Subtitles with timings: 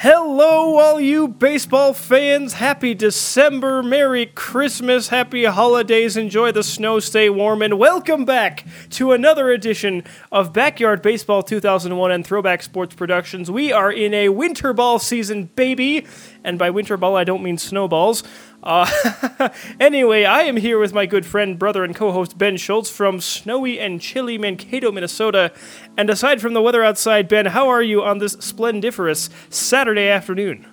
[0.00, 2.52] Hello, all you baseball fans.
[2.52, 3.82] Happy December.
[3.82, 5.08] Merry Christmas.
[5.08, 6.18] Happy holidays.
[6.18, 7.00] Enjoy the snow.
[7.00, 7.62] Stay warm.
[7.62, 13.50] And welcome back to another edition of Backyard Baseball 2001 and Throwback Sports Productions.
[13.50, 16.06] We are in a winter ball season, baby.
[16.44, 18.22] And by winter ball, I don't mean snowballs.
[18.66, 19.48] Uh,
[19.80, 23.20] anyway, I am here with my good friend, brother, and co host Ben Schultz from
[23.20, 25.52] snowy and chilly Mankato, Minnesota.
[25.96, 30.66] And aside from the weather outside, Ben, how are you on this splendiferous Saturday afternoon?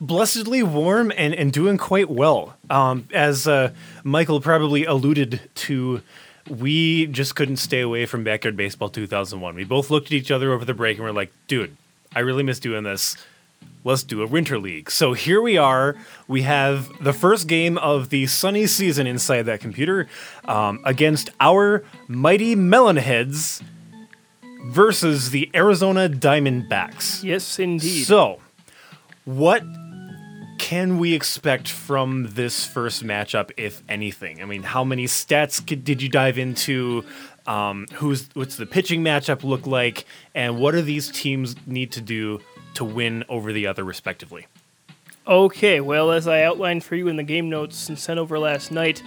[0.00, 2.56] blessedly warm and, and doing quite well.
[2.70, 3.72] Um, as uh,
[4.04, 6.02] Michael probably alluded to,
[6.48, 9.56] we just couldn't stay away from Backyard Baseball 2001.
[9.56, 11.76] We both looked at each other over the break and we're like, dude,
[12.14, 13.16] I really miss doing this.
[13.84, 14.90] Let's do a winter league.
[14.90, 15.96] So here we are.
[16.26, 20.08] We have the first game of the sunny season inside that computer
[20.44, 23.62] um, against our mighty Melonheads
[24.66, 27.22] versus the Arizona Diamondbacks.
[27.22, 28.04] Yes, indeed.
[28.04, 28.40] So,
[29.24, 29.62] what
[30.58, 34.42] can we expect from this first matchup, if anything?
[34.42, 37.04] I mean, how many stats could, did you dive into?
[37.46, 42.02] Um, who's what's the pitching matchup look like, and what do these teams need to
[42.02, 42.40] do
[42.78, 44.46] to win over the other, respectively?
[45.26, 48.70] Okay, well, as I outlined for you in the game notes and sent over last
[48.70, 49.02] night,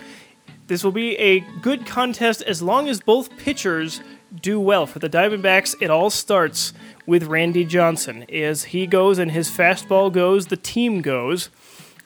[0.67, 4.01] this will be a good contest as long as both pitchers
[4.41, 4.85] do well.
[4.85, 6.73] For the Diamondbacks, it all starts
[7.05, 8.25] with Randy Johnson.
[8.31, 11.49] As he goes and his fastball goes, the team goes.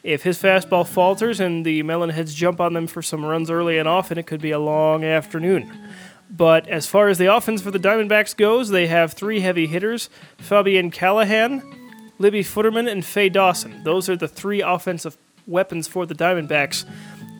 [0.02, 3.88] If his fastball falters and the Melonheads jump on them for some runs early and
[3.88, 5.70] often, it could be a long afternoon.
[6.30, 10.10] But as far as the offense for the Diamondbacks goes, they have three heavy hitters
[10.38, 11.62] Fabian Callahan,
[12.18, 13.82] Libby Futterman, and Faye Dawson.
[13.84, 16.84] Those are the three offensive weapons for the Diamondbacks.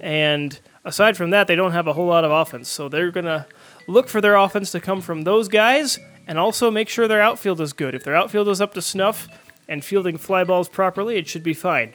[0.01, 2.69] And aside from that, they don't have a whole lot of offense.
[2.69, 3.47] So they're going to
[3.89, 7.61] look for their offense to come from those guys and also make sure their outfield
[7.61, 7.95] is good.
[7.95, 9.29] If their outfield is up to snuff
[9.69, 11.93] and fielding fly balls properly, it should be fine.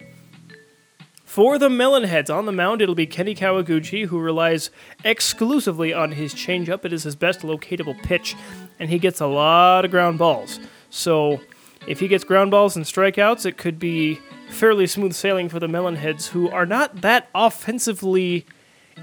[1.31, 4.69] For the Melonheads on the mound, it'll be Kenny Kawaguchi, who relies
[5.05, 6.83] exclusively on his changeup.
[6.83, 8.35] It is his best locatable pitch,
[8.77, 10.59] and he gets a lot of ground balls.
[10.89, 11.39] So,
[11.87, 15.67] if he gets ground balls and strikeouts, it could be fairly smooth sailing for the
[15.67, 18.45] Melonheads, who are not that offensively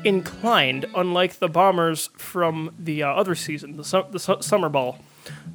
[0.04, 4.98] inclined, unlike the Bombers from the uh, other season, the, su- the su- summer ball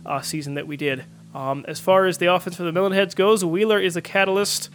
[0.07, 1.05] uh, season that we did.
[1.35, 4.71] Um, as far as the offense for the Melonheads goes, Wheeler is a catalyst.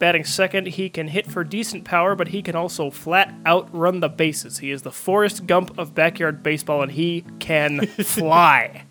[0.00, 4.00] Batting second, he can hit for decent power, but he can also flat out run
[4.00, 4.58] the bases.
[4.58, 8.86] He is the Forrest Gump of backyard baseball, and he can fly.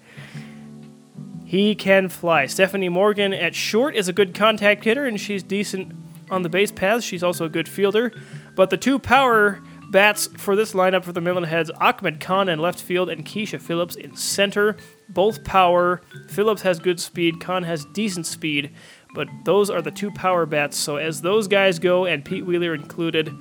[1.44, 2.46] He can fly.
[2.46, 5.96] Stephanie Morgan at short is a good contact hitter, and she's decent
[6.30, 7.04] on the base paths.
[7.04, 8.14] She's also a good fielder.
[8.56, 12.80] But the two power bats for this lineup for the Melonheads Ahmed Khan in left
[12.80, 14.78] field and Keisha Phillips in center.
[15.10, 16.02] Both power.
[16.28, 18.70] Phillips has good speed, Khan has decent speed,
[19.14, 20.78] but those are the two power bats.
[20.78, 23.34] So as those guys go, and Pete Wheeler included,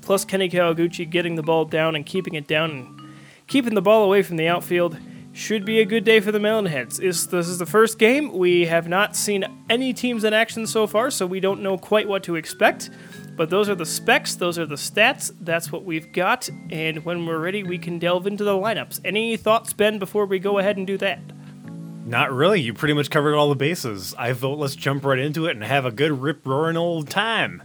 [0.00, 3.00] plus Kenny Kawaguchi getting the ball down and keeping it down and
[3.46, 4.98] keeping the ball away from the outfield,
[5.32, 6.96] should be a good day for the Melonheads.
[6.96, 8.32] This, this is the first game.
[8.32, 12.08] We have not seen any teams in action so far, so we don't know quite
[12.08, 12.90] what to expect.
[13.36, 17.24] But those are the specs, those are the stats, that's what we've got, and when
[17.24, 19.00] we're ready, we can delve into the lineups.
[19.04, 21.20] Any thoughts, Ben, before we go ahead and do that?
[22.08, 22.62] Not really.
[22.62, 24.14] You pretty much covered all the bases.
[24.16, 27.62] I vote let's jump right into it and have a good rip roaring old time.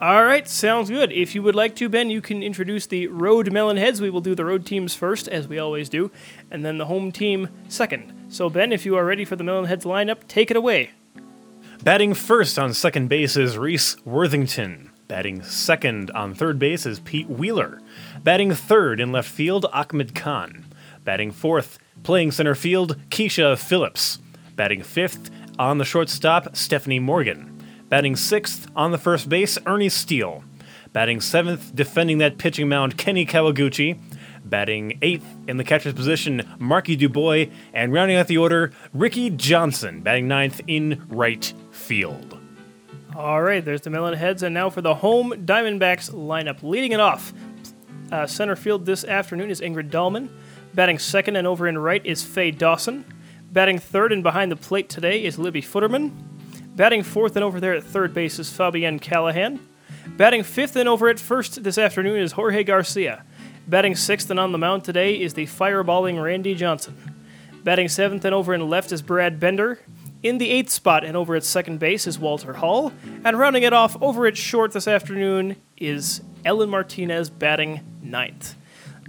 [0.00, 1.12] All right, sounds good.
[1.12, 4.00] If you would like to, Ben, you can introduce the road Melonheads.
[4.00, 6.10] We will do the road teams first, as we always do,
[6.50, 8.12] and then the home team second.
[8.28, 10.90] So, Ben, if you are ready for the Melonheads lineup, take it away.
[11.84, 14.90] Batting first on second base is Reese Worthington.
[15.06, 17.80] Batting second on third base is Pete Wheeler.
[18.24, 20.64] Batting third in left field, Ahmed Khan.
[21.04, 24.18] Batting fourth, playing center field, Keisha Phillips.
[24.56, 27.48] Batting fifth on the shortstop, Stephanie Morgan.
[27.88, 30.42] Batting sixth on the first base, Ernie Steele.
[30.92, 33.98] Batting seventh, defending that pitching mound, Kenny Kawaguchi.
[34.44, 37.46] Batting eighth in the catcher's position, Marky Dubois.
[37.72, 40.00] And rounding out the order, Ricky Johnson.
[40.02, 42.38] Batting ninth in right field.
[43.14, 46.62] All right, there's the Melonheads, and now for the home Diamondbacks lineup.
[46.62, 47.34] Leading it off,
[48.10, 50.30] uh, center field this afternoon is Ingrid Dahlman.
[50.74, 53.04] Batting second and over in right is Faye Dawson.
[53.52, 56.12] Batting third and behind the plate today is Libby Futterman.
[56.74, 59.60] Batting fourth and over there at third base is Fabian Callahan.
[60.06, 63.22] Batting fifth and over at first this afternoon is Jorge Garcia.
[63.66, 66.96] Batting sixth and on the mound today is the fireballing Randy Johnson.
[67.62, 69.78] Batting seventh and over in left is Brad Bender.
[70.22, 72.92] In the eighth spot and over at second base is Walter Hall.
[73.24, 78.56] And rounding it off over at short this afternoon is Ellen Martinez batting ninth.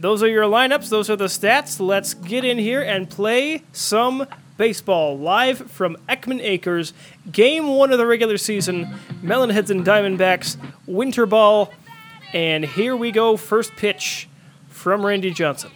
[0.04, 1.80] Those are your lineups, those are the stats.
[1.80, 4.28] Let's get in here and play some
[4.58, 6.94] Baseball, live from Ekman Acres,
[7.32, 10.58] game one of the regular season, Melonheads and Diamondbacks,
[10.88, 11.72] Winter Ball,
[12.34, 14.28] and here we go, first pitch
[14.68, 15.72] from Randy Johnson.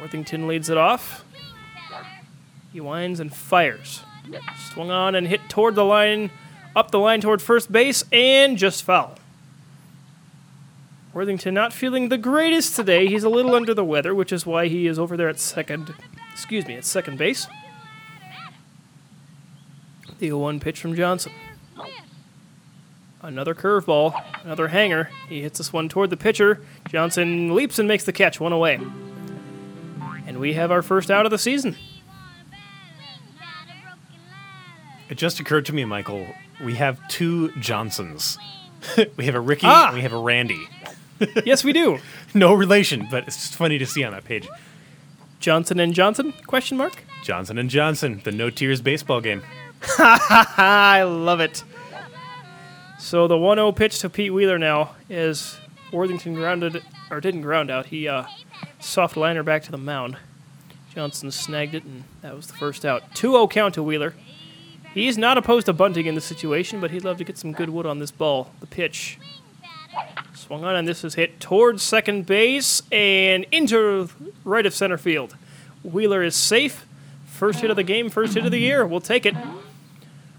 [0.00, 1.22] Worthington leads it off.
[2.72, 4.04] He winds and fires.
[4.72, 6.30] Swung on and hit toward the line,
[6.74, 9.18] up the line toward first base, and just foul.
[11.14, 13.06] Worthington not feeling the greatest today.
[13.06, 15.94] He's a little under the weather, which is why he is over there at second.
[16.32, 17.46] Excuse me, at second base.
[20.18, 21.32] The 0-1 pitch from Johnson.
[23.20, 25.10] Another curveball, another hanger.
[25.28, 26.60] He hits this one toward the pitcher.
[26.88, 28.80] Johnson leaps and makes the catch, one away.
[30.26, 31.76] And we have our first out of the season.
[35.08, 36.26] It just occurred to me, Michael,
[36.64, 38.38] we have two Johnsons.
[39.16, 39.88] we have a Ricky Ah!
[39.88, 40.66] and we have a Randy.
[41.44, 41.98] yes, we do.
[42.34, 44.48] No relation, but it's just funny to see on that page.
[45.40, 46.32] Johnson and Johnson?
[46.46, 47.04] Question mark.
[47.22, 49.42] Johnson and Johnson, the no tears baseball game.
[49.98, 51.64] I love it.
[52.98, 55.58] So the 1-0 pitch to Pete Wheeler now is
[55.92, 57.86] Worthington grounded or didn't ground out.
[57.86, 58.24] He uh,
[58.78, 60.16] soft liner back to the mound.
[60.94, 63.14] Johnson snagged it, and that was the first out.
[63.14, 64.14] 2-0 count to Wheeler.
[64.94, 67.70] He's not opposed to bunting in this situation, but he'd love to get some good
[67.70, 68.52] wood on this ball.
[68.60, 69.18] The pitch
[70.34, 74.08] swung on, and this is hit towards second base and into
[74.44, 75.36] right of center field.
[75.82, 76.86] Wheeler is safe.
[77.26, 78.86] First hit of the game, first hit of the year.
[78.86, 79.34] We'll take it.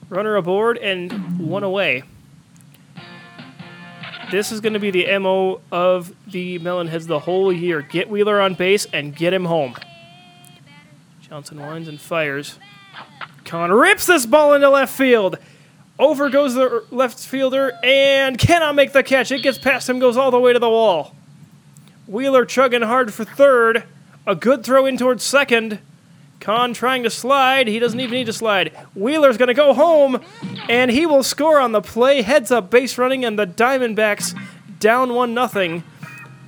[0.10, 2.04] Runner aboard and one away.
[4.32, 7.82] This is going to be the MO of the Melonheads the whole year.
[7.82, 9.76] Get Wheeler on base and get him home.
[11.22, 12.58] Johnson winds and fires.
[13.46, 15.38] Khan rips this ball into left field.
[16.04, 19.32] Over goes the left fielder and cannot make the catch.
[19.32, 21.16] It gets past him, goes all the way to the wall.
[22.08, 23.86] Wheeler chugging hard for third.
[24.28, 25.80] A good throw in towards second.
[26.42, 27.70] Khan trying to slide.
[27.70, 28.74] He doesn't even need to slide.
[28.94, 30.22] Wheeler's going to go home,
[30.68, 32.22] and he will score on the play.
[32.22, 34.38] Heads up base running, and the Diamondbacks
[34.80, 35.86] down 1 nothing.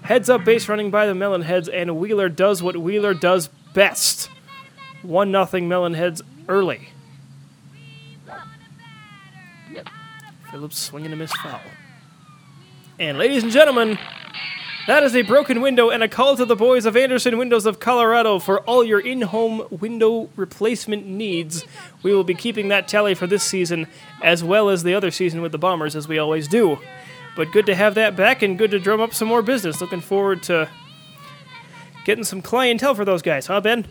[0.01, 4.29] Heads up base running by the Melonheads, and Wheeler does what Wheeler does best
[5.01, 6.89] 1 nothing Melonheads early.
[10.55, 11.59] Phillips swinging a miss foul.
[12.97, 13.99] And ladies and gentlemen,
[14.87, 17.81] that is a broken window and a call to the boys of Anderson Windows of
[17.81, 21.65] Colorado for all your in home window replacement needs.
[22.03, 23.87] We will be keeping that tally for this season
[24.23, 26.79] as well as the other season with the Bombers, as we always do.
[27.35, 29.81] But good to have that back and good to drum up some more business.
[29.81, 30.69] Looking forward to
[32.05, 33.89] getting some clientele for those guys, huh, Ben?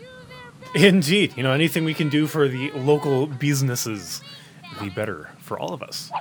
[0.73, 1.37] Indeed.
[1.37, 4.23] You know, anything we can do for the local businesses
[4.79, 6.11] be better for all of us.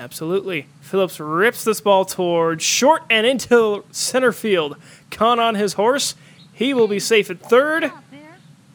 [0.00, 0.66] Absolutely.
[0.80, 4.76] Phillips rips this ball toward short and into center field.
[5.10, 6.14] Khan on his horse.
[6.54, 7.92] He will be safe at third.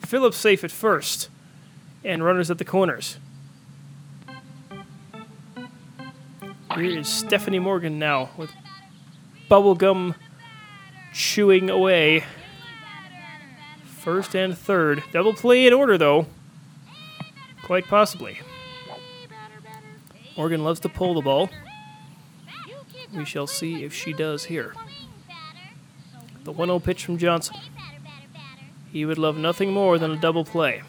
[0.06, 1.30] Phillips safe at first.
[2.04, 3.18] And runners at the corners.
[6.75, 8.51] Here is Stephanie Morgan now with
[9.50, 10.13] bubblegum
[11.12, 12.24] chewing away.
[13.83, 15.04] First and third.
[15.12, 16.27] Double play in order, though.
[17.63, 18.42] Quite possibly.
[20.38, 21.50] Morgan loves to pull the ball.
[23.16, 24.74] We shall see if she does here.
[26.44, 27.56] The 1 0 pitch from Johnson.
[28.92, 30.84] He would love nothing more than a double play.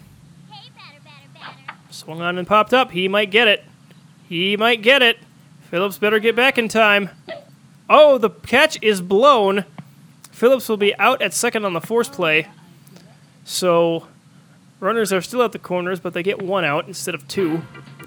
[1.90, 2.90] Swung on and popped up.
[2.90, 3.64] He might get it.
[4.28, 5.18] He might get it.
[5.70, 7.10] Phillips better get back in time.
[7.88, 9.64] Oh, the catch is blown.
[10.30, 12.48] Phillips will be out at second on the force play.
[13.44, 14.08] So
[14.80, 17.62] runners are still at the corners, but they get one out instead of two.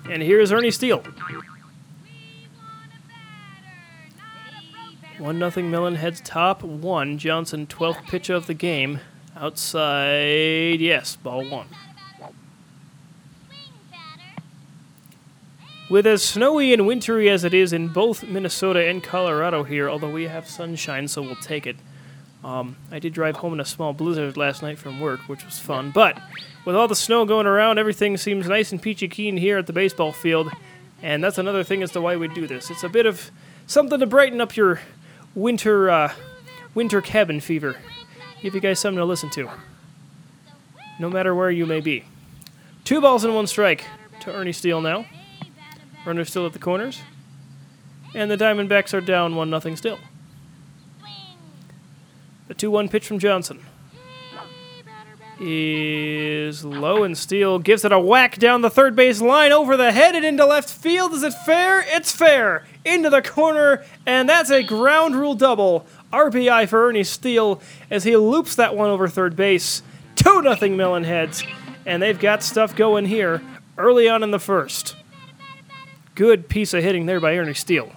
[0.10, 1.04] And here's Ernie Steele.
[5.20, 7.18] One nothing Melonheads top one.
[7.18, 9.02] Johnson twelfth pitch of the game.
[9.36, 11.68] Outside, yes, ball one.
[15.90, 20.12] With as snowy and wintry as it is in both Minnesota and Colorado here, although
[20.12, 21.76] we have sunshine, so we'll take it.
[22.44, 25.60] Um, I did drive home in a small blizzard last night from work, which was
[25.60, 25.92] fun.
[25.92, 26.18] But
[26.66, 29.74] with all the snow going around, everything seems nice and peachy keen here at the
[29.74, 30.50] baseball field.
[31.02, 32.70] And that's another thing as to why we do this.
[32.70, 33.32] It's a bit of
[33.68, 34.80] something to brighten up your
[35.36, 36.14] winter uh,
[36.74, 37.78] winter cabin fever.
[38.42, 39.50] Give you guys something to listen to,
[40.98, 42.06] no matter where you may be.
[42.86, 43.86] Two balls and one strike
[44.22, 45.06] to Ernie Steele now.
[46.06, 47.02] Runner still at the corners,
[48.16, 50.00] and the Diamondbacks are down one nothing still.
[52.50, 53.64] The 2 1 pitch from Johnson
[55.40, 59.92] is low, and Steele gives it a whack down the third base line over the
[59.92, 61.14] head and into left field.
[61.14, 61.82] Is it fair?
[61.86, 62.66] It's fair.
[62.84, 65.86] Into the corner, and that's a ground rule double.
[66.12, 69.84] RBI for Ernie Steele as he loops that one over third base.
[70.16, 71.48] 2 0 Melonheads.
[71.86, 73.44] and they've got stuff going here
[73.78, 74.96] early on in the first.
[76.16, 77.92] Good piece of hitting there by Ernie Steele.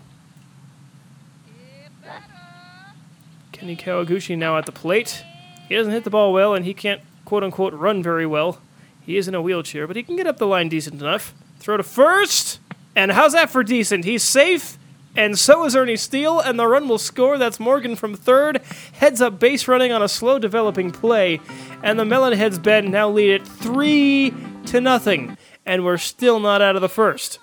[3.62, 5.25] Kenny Kawaguchi now at the plate.
[5.69, 8.61] He doesn't hit the ball well, and he can't quote unquote run very well.
[9.00, 11.33] He is in a wheelchair, but he can get up the line decent enough.
[11.61, 12.59] Throw to first,
[12.97, 14.04] and how's that for decent?
[14.04, 14.78] He's safe,
[15.14, 17.38] and so is Ernie Steele, and the run will score.
[17.38, 18.61] That's Morgan from third.
[18.95, 21.38] Heads up base running on a slow developing play,
[21.85, 24.35] and the Melonheads Ben now lead it three
[24.66, 27.38] to nothing, and we're still not out of the first.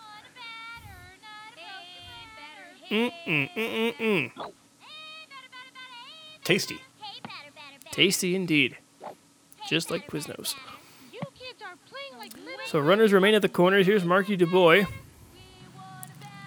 [2.91, 4.31] Mm-mm-mm-mm-mm.
[6.49, 6.81] Tasty.
[7.91, 8.75] Tasty indeed.
[9.69, 10.55] Just like Quiznos.
[12.65, 13.85] So runners remain at the corners.
[13.85, 14.85] Here's Marky DuBois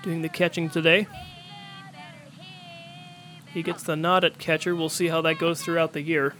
[0.02, 1.06] doing the catching today.
[3.54, 4.74] He gets the nod at catcher.
[4.74, 6.34] We'll see how that goes throughout the year.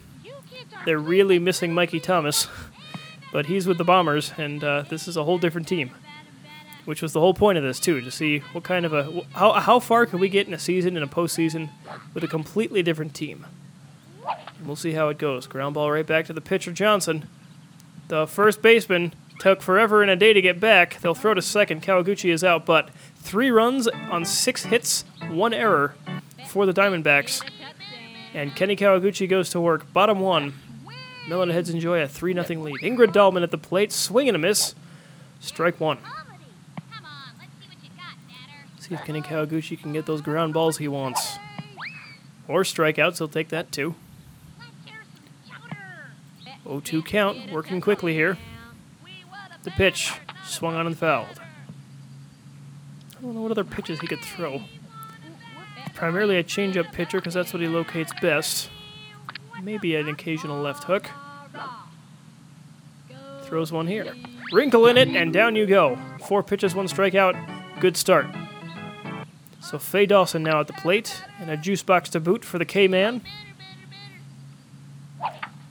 [0.83, 2.49] They're really missing Mikey Thomas,
[3.31, 5.91] but he's with the Bombers, and uh, this is a whole different team.
[6.85, 9.53] Which was the whole point of this too, to see what kind of a how
[9.53, 11.69] how far can we get in a season in a postseason
[12.13, 13.45] with a completely different team.
[14.65, 15.47] We'll see how it goes.
[15.47, 17.27] Ground ball right back to the pitcher Johnson.
[18.07, 20.99] The first baseman took forever and a day to get back.
[21.01, 21.83] They'll throw to second.
[21.83, 25.95] Kawaguchi is out, but three runs on six hits, one error
[26.47, 27.41] for the Diamondbacks.
[28.33, 29.91] And Kenny Kawaguchi goes to work.
[29.93, 30.53] Bottom one.
[31.27, 32.75] Melonheads enjoy a 3 0 lead.
[32.81, 34.75] Ingrid Dahlman at the plate, swing and a miss.
[35.39, 35.97] Strike one.
[38.83, 41.37] See if Kenny Kawaguchi can get those ground balls he wants.
[42.49, 43.95] Or strikeouts, he'll take that too.
[46.65, 48.37] 0 2 count, working quickly here.
[49.63, 50.11] The pitch,
[50.43, 51.39] swung on and fouled.
[53.17, 54.63] I don't know what other pitches he could throw.
[55.93, 58.69] Primarily a changeup pitcher because that's what he locates best.
[59.61, 61.09] Maybe an occasional left hook.
[63.43, 64.13] Throws one here.
[64.51, 65.97] Wrinkle in it, and down you go.
[66.27, 67.79] Four pitches, one strikeout.
[67.79, 68.25] Good start.
[69.63, 72.65] So Faye Dawson now at the plate, and a juice box to boot for the
[72.65, 73.21] K Man.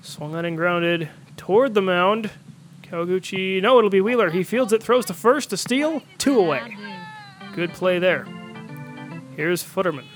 [0.00, 2.30] Swung on and grounded toward the mound.
[2.82, 4.30] Kawaguchi, no, it'll be Wheeler.
[4.30, 6.76] He fields it, throws to first to Steele, two away.
[7.54, 8.26] Good play there.
[9.36, 10.06] Here's Futterman.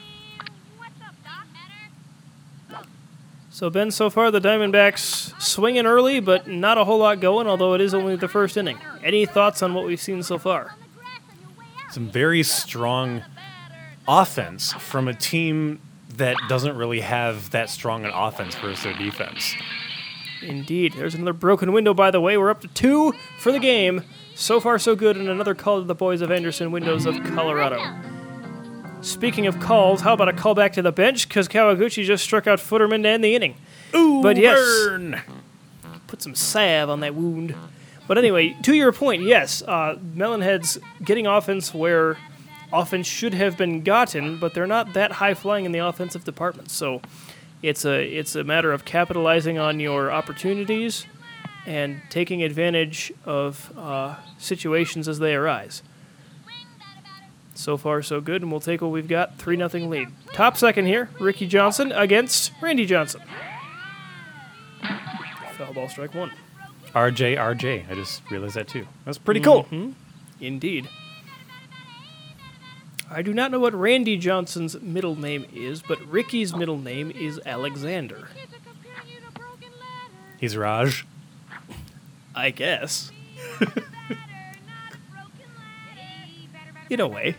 [3.50, 7.74] So, Ben, so far the Diamondbacks swinging early, but not a whole lot going, although
[7.74, 8.78] it is only the first inning.
[9.04, 10.74] Any thoughts on what we've seen so far?
[11.90, 13.22] Some very strong
[14.08, 15.80] offense from a team
[16.16, 19.54] that doesn't really have that strong an offense versus their defense.
[20.42, 20.94] Indeed.
[20.94, 22.36] There's another broken window, by the way.
[22.36, 24.02] We're up to two for the game.
[24.34, 27.80] So far, so good, and another call to the boys of Anderson Windows of Colorado.
[29.00, 31.28] Speaking of calls, how about a call back to the bench?
[31.28, 33.56] Because Kawaguchi just struck out Futterman to end the inning.
[33.94, 34.58] Ooh, But yes.
[34.58, 35.20] burn!
[36.06, 37.54] Put some salve on that wound.
[38.06, 42.18] But anyway, to your point, yes, uh, Melonhead's getting offense where
[42.72, 46.70] offense should have been gotten, but they're not that high flying in the offensive department.
[46.70, 47.00] So
[47.62, 51.06] it's a it's a matter of capitalizing on your opportunities
[51.66, 55.82] and taking advantage of uh, situations as they arise.
[57.54, 59.38] So far, so good, and we'll take what we've got.
[59.38, 60.08] 3 0 lead.
[60.34, 63.22] Top second here, Ricky Johnson against Randy Johnson.
[65.56, 66.32] Foul ball strike one.
[66.94, 67.90] RJ, RJ.
[67.90, 68.86] I just realized that too.
[69.04, 69.66] That's pretty cool.
[70.40, 70.88] Indeed.
[73.10, 77.40] I do not know what Randy Johnson's middle name is, but Ricky's middle name is
[77.46, 78.28] Alexander.
[80.38, 81.06] He's Raj.
[82.34, 83.10] I guess.
[86.90, 87.36] In a way.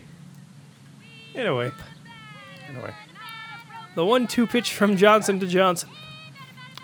[1.34, 1.70] In a way.
[2.68, 2.92] In a way.
[3.94, 5.90] The one two pitch from Johnson to Johnson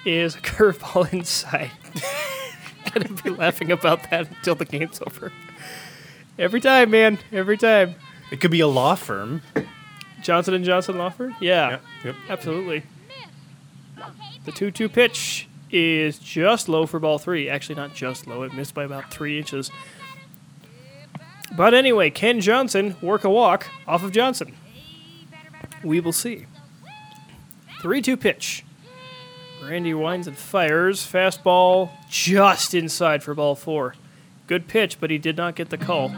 [0.04, 1.70] is a curveball inside.
[2.92, 5.32] Gonna be laughing about that until the game's over.
[6.38, 7.18] Every time, man.
[7.32, 7.96] Every time.
[8.30, 9.42] It could be a law firm.
[10.22, 11.34] Johnson and Johnson law firm?
[11.40, 11.70] Yeah.
[11.70, 11.82] Yep.
[12.04, 12.14] Yep.
[12.30, 12.82] Absolutely.
[14.44, 17.48] The 2 2 pitch is just low for ball three.
[17.48, 19.70] Actually, not just low, it missed by about three inches.
[21.56, 24.54] But anyway, Ken Johnson work a walk off of Johnson.
[25.82, 26.46] We will see.
[27.80, 28.64] 3 2 pitch.
[29.62, 31.00] Randy winds and fires.
[31.06, 33.94] Fastball just inside for ball four.
[34.46, 36.14] Good pitch, but he did not get the call.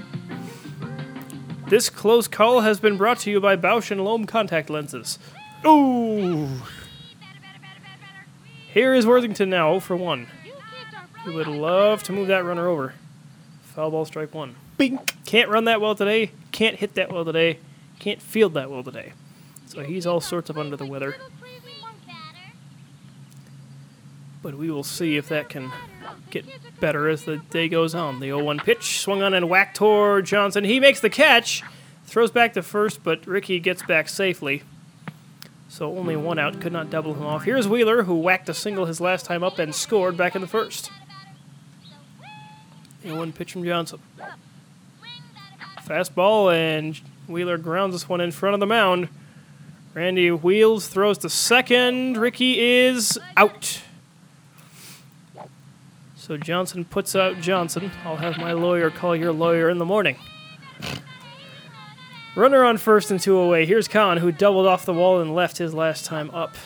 [1.68, 5.18] This close call has been brought to you by Bausch and Lomb contact lenses.
[5.66, 6.48] Ooh.
[8.72, 10.28] Here is Worthington now 0 for 1.
[11.24, 12.94] He would love to move that runner over.
[13.62, 14.54] Foul ball strike one.
[14.76, 15.24] Bink.
[15.24, 16.30] Can't run that well today.
[16.52, 17.58] Can't hit that well today.
[17.98, 19.12] Can't field that well today.
[19.66, 21.16] So he's all sorts of under the weather.
[24.46, 25.72] But we will see if that can
[26.30, 26.46] get
[26.78, 28.20] better as the day goes on.
[28.20, 30.62] The 0 1 pitch swung on and whacked toward Johnson.
[30.62, 31.64] He makes the catch,
[32.04, 34.62] throws back to first, but Ricky gets back safely.
[35.68, 37.42] So only one out, could not double him off.
[37.42, 40.46] Here's Wheeler, who whacked a single his last time up and scored back in the
[40.46, 40.92] first.
[43.02, 43.98] The 0 1 pitch from Johnson.
[45.84, 49.08] Fastball, and Wheeler grounds this one in front of the mound.
[49.92, 52.16] Randy wheels, throws to second.
[52.16, 53.82] Ricky is out.
[56.26, 57.92] So Johnson puts out Johnson.
[58.04, 60.16] I'll have my lawyer call your lawyer in the morning.
[62.34, 63.64] Runner on first and two away.
[63.64, 66.56] Here's Khan, who doubled off the wall and left his last time up.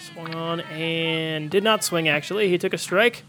[0.00, 2.48] Swung on and did not swing, actually.
[2.48, 3.22] He took a strike.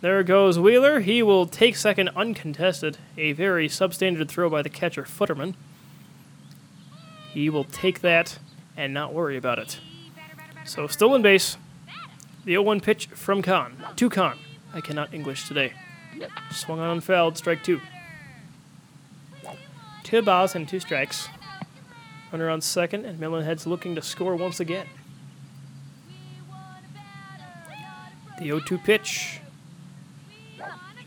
[0.00, 1.00] There goes Wheeler.
[1.00, 2.98] He will take second uncontested.
[3.18, 5.54] A very substandard throw by the catcher, Futterman.
[7.32, 8.38] He will take that
[8.76, 9.80] and not worry about it.
[10.64, 11.56] So stolen base.
[12.44, 13.76] The 0-1 pitch from Khan.
[13.96, 14.38] To Khan.
[14.72, 15.72] I cannot English today.
[16.52, 17.36] Swung on and fouled.
[17.36, 17.80] Strike two.
[20.02, 21.28] Two balls and two strikes.
[22.32, 24.86] Runner on second, and Melonhead's looking to score once again.
[28.38, 29.40] The 0 2 pitch.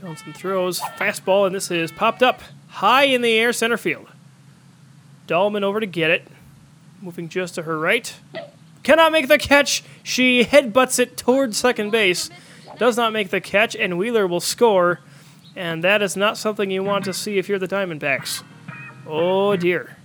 [0.01, 0.79] Johnson throws.
[0.79, 4.07] Fastball, and this is popped up high in the air center field.
[5.27, 6.27] Dahlman over to get it.
[7.01, 8.13] Moving just to her right.
[8.83, 9.83] Cannot make the catch.
[10.03, 12.29] She headbutts it towards second base.
[12.77, 14.99] Does not make the catch, and Wheeler will score.
[15.55, 18.43] And that is not something you want to see if you're the Diamondbacks.
[19.05, 19.97] Oh dear.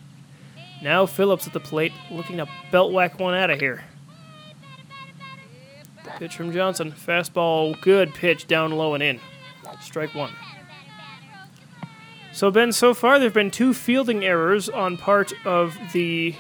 [0.82, 3.84] Now Phillips at the plate, looking to belt whack one out of here.
[6.18, 6.92] Pitch from Johnson.
[6.92, 9.20] Fastball, good pitch, down low and in.
[9.80, 10.32] Strike one.
[12.32, 16.34] So, Ben, so far there have been two fielding errors on part of the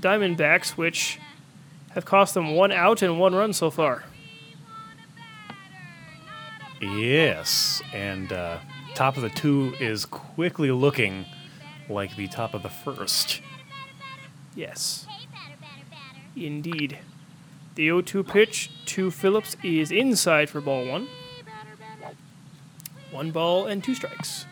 [0.00, 1.18] Diamondbacks, which
[1.90, 4.04] have cost them one out and one run so far.
[6.82, 8.58] Yes, and uh,
[8.96, 11.26] top of the two is quickly looking
[11.88, 13.40] like the top of the first.
[14.56, 15.06] Yes.
[16.34, 16.98] Indeed.
[17.76, 21.06] The 0 2 pitch to Phillips is inside for ball one.
[23.12, 24.46] One ball and two strikes.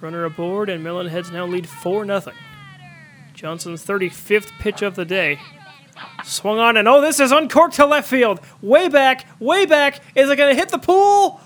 [0.00, 2.22] Runner aboard, and Melonheads now lead 4 0.
[3.34, 5.38] Johnson's 35th pitch of the day.
[6.24, 8.40] Swung on, and oh, this is uncorked to left field.
[8.60, 10.00] Way back, way back.
[10.14, 11.40] Is it going to hit the pool?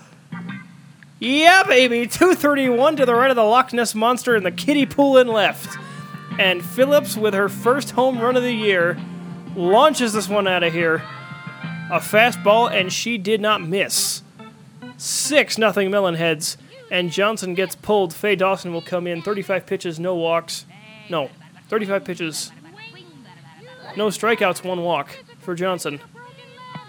[1.19, 2.05] Yeah, baby.
[2.07, 5.77] 231 to the right of the Loch Ness Monster in the kiddie pool in left.
[6.39, 8.97] And Phillips, with her first home run of the year,
[9.55, 11.01] launches this one out of here.
[11.91, 14.21] A fastball, and she did not miss.
[14.97, 16.57] 6 nothing Melonheads.
[16.91, 18.13] And Johnson gets pulled.
[18.13, 19.21] Faye Dawson will come in.
[19.21, 20.65] 35 pitches, no walks.
[21.09, 21.29] No,
[21.69, 22.51] 35 pitches,
[23.95, 25.99] no strikeouts, one walk for Johnson.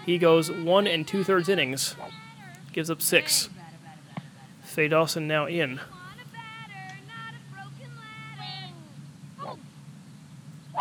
[0.05, 1.95] He goes one and two thirds innings,
[2.73, 3.49] gives up six.
[4.63, 5.79] Faye Dawson now in.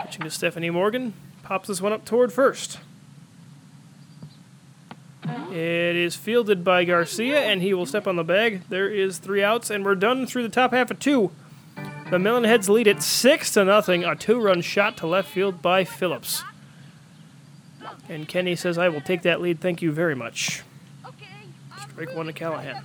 [0.02, 2.78] Pitching to Stephanie Morgan, pops this one up toward first.
[5.50, 8.62] It is fielded by Garcia, and he will step on the bag.
[8.68, 11.31] There is three outs, and we're done through the top half of two.
[12.10, 14.04] The Melonheads lead it six to nothing.
[14.04, 16.42] A two-run shot to left field by Phillips.
[18.08, 19.60] And Kenny says, "I will take that lead.
[19.60, 20.62] Thank you very much."
[21.90, 22.82] Strike one to Callahan.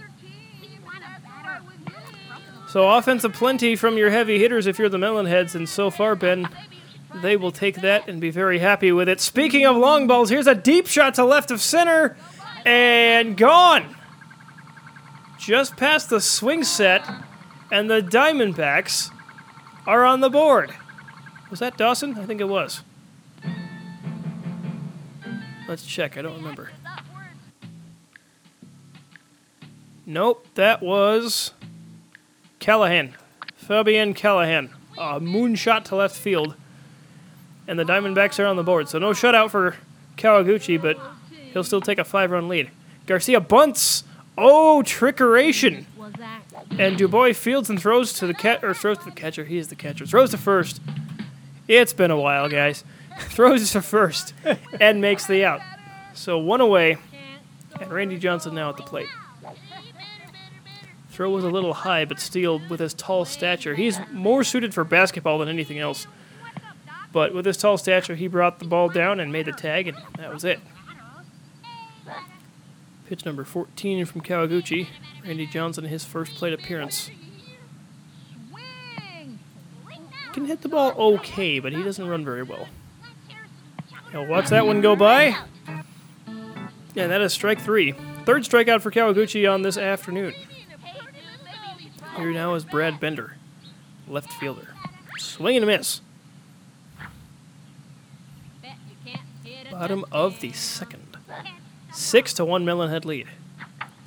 [2.67, 6.49] So offensive plenty from your heavy hitters if you're the Melonheads, and so far, Ben,
[7.21, 9.21] they will take that and be very happy with it.
[9.21, 12.17] Speaking of long balls, here's a deep shot to left of center,
[12.65, 13.95] and gone.
[15.37, 17.07] Just past the swing set,
[17.73, 19.09] and the Diamondbacks
[19.87, 20.71] are on the board.
[21.49, 22.19] Was that Dawson?
[22.19, 22.83] I think it was.
[25.67, 26.15] Let's check.
[26.15, 26.69] I don't remember.
[30.05, 31.53] Nope, that was
[32.59, 33.15] Callahan.
[33.55, 34.69] Fabian Callahan.
[34.95, 36.55] A moonshot to left field.
[37.67, 38.87] And the Diamondbacks are on the board.
[38.87, 39.77] So no shutout for
[40.15, 40.99] Kawaguchi, but
[41.53, 42.69] he'll still take a five run lead.
[43.07, 44.03] Garcia bunts.
[44.37, 45.85] Oh, trickeration.
[46.77, 49.45] And Dubois fields and throws to the or throws to the catcher.
[49.45, 50.05] He is the catcher.
[50.05, 50.81] Throws to first.
[51.67, 52.83] It's been a while, guys.
[53.19, 54.33] throws to first
[54.79, 55.61] and makes the out.
[56.13, 56.97] So one away,
[57.79, 59.09] and Randy Johnson now at the plate.
[61.09, 64.83] Throw was a little high, but Steele, with his tall stature, he's more suited for
[64.83, 66.07] basketball than anything else.
[67.11, 69.97] But with his tall stature, he brought the ball down and made the tag, and
[70.17, 70.59] that was it.
[73.07, 74.87] Pitch number 14 from Kawaguchi.
[75.25, 77.11] Randy Johnson, his first plate appearance.
[80.33, 82.67] Can hit the ball okay, but he doesn't run very well.
[84.11, 85.37] He'll watch that one go by.
[86.95, 87.93] And that is strike three.
[88.25, 90.33] Third strikeout for Kawaguchi on this afternoon.
[92.15, 93.37] Here now is Brad Bender,
[94.07, 94.69] left fielder.
[95.17, 96.01] Swing and a miss.
[99.71, 101.02] Bottom of the second.
[101.93, 103.27] Six to one Melonhead lead.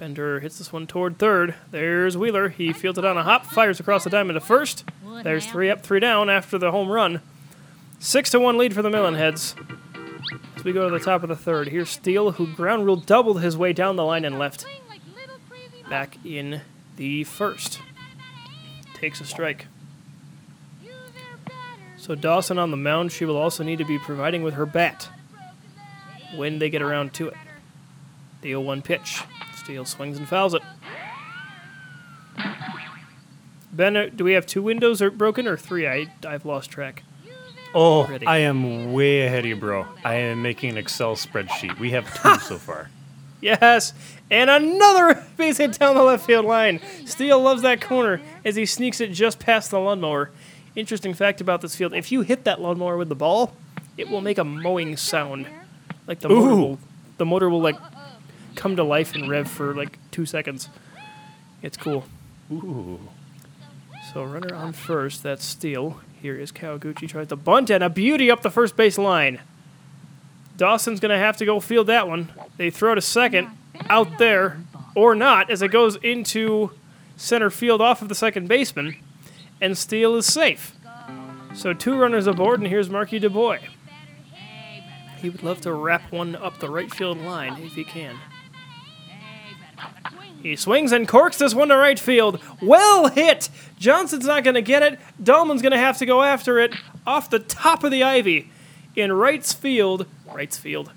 [0.00, 1.54] Bender hits this one toward third.
[1.70, 2.48] There's Wheeler.
[2.48, 4.84] He fields it on a hop, fires across the diamond to first.
[5.22, 7.22] There's three up, three down after the home run.
[7.98, 9.54] Six to one lead for the Melonheads.
[10.56, 13.40] As we go to the top of the third, here's Steele, who ground rule doubled
[13.40, 14.66] his way down the line and left.
[15.88, 16.62] Back in
[16.96, 17.80] the first.
[18.94, 19.66] Takes a strike.
[21.96, 25.08] So Dawson on the mound, she will also need to be providing with her bat
[26.34, 27.34] when they get around to it.
[28.46, 29.24] The 0 1 pitch.
[29.56, 30.62] Steele swings and fouls it.
[33.72, 35.88] Ben, uh, do we have two windows are broken or three?
[35.88, 37.02] I, I've lost track.
[37.74, 38.08] Oh.
[38.24, 39.88] I am way ahead of you, bro.
[40.04, 41.80] I am making an Excel spreadsheet.
[41.80, 42.88] We have two so far.
[43.40, 43.92] Yes,
[44.30, 46.80] and another base hit down the left field line.
[47.04, 50.30] Steele loves that corner as he sneaks it just past the lawnmower.
[50.76, 53.56] Interesting fact about this field: if you hit that lawnmower with the ball,
[53.96, 55.48] it will make a mowing sound,
[56.06, 56.78] like the motor will,
[57.18, 57.76] the motor will like
[58.56, 60.68] come to life and rev for like two seconds.
[61.62, 62.04] It's cool.
[62.50, 63.00] Ooh.
[64.12, 66.00] So runner on first, that's Steele.
[66.22, 69.40] Here is Kawaguchi tries to bunt and a beauty up the first base line.
[70.56, 72.30] Dawson's gonna have to go field that one.
[72.56, 73.48] They throw to second,
[73.90, 74.58] out there,
[74.94, 76.70] or not, as it goes into
[77.16, 78.96] center field off of the second baseman,
[79.60, 80.72] and Steele is safe.
[81.54, 83.58] So two runners aboard, and here's Marky DuBois.
[85.18, 88.16] He would love to wrap one up the right field line if he can.
[90.42, 92.40] He swings and corks this one to right field.
[92.62, 93.48] Well hit!
[93.78, 94.98] Johnson's not going to get it.
[95.22, 96.74] Dahlman's going to have to go after it
[97.06, 98.50] off the top of the ivy.
[98.94, 100.06] In right's field.
[100.32, 100.92] Right's field.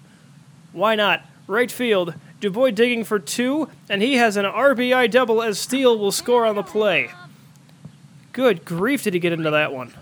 [0.72, 1.26] Why not?
[1.48, 2.14] Right field.
[2.40, 6.56] DuBois digging for two, and he has an RBI double as Steele will score on
[6.56, 7.10] the play.
[8.32, 9.94] Good grief, did he get into that one?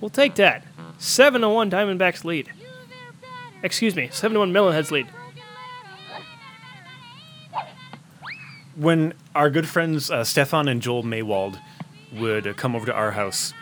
[0.00, 0.64] We'll take that.
[0.98, 2.52] 7 to 1 Diamondbacks lead.
[3.62, 5.08] Excuse me, 7 to 1 Melonheads lead.
[8.76, 11.60] When our good friends uh, Stefan and Joel Maywald
[12.12, 13.52] would uh, come over to our house,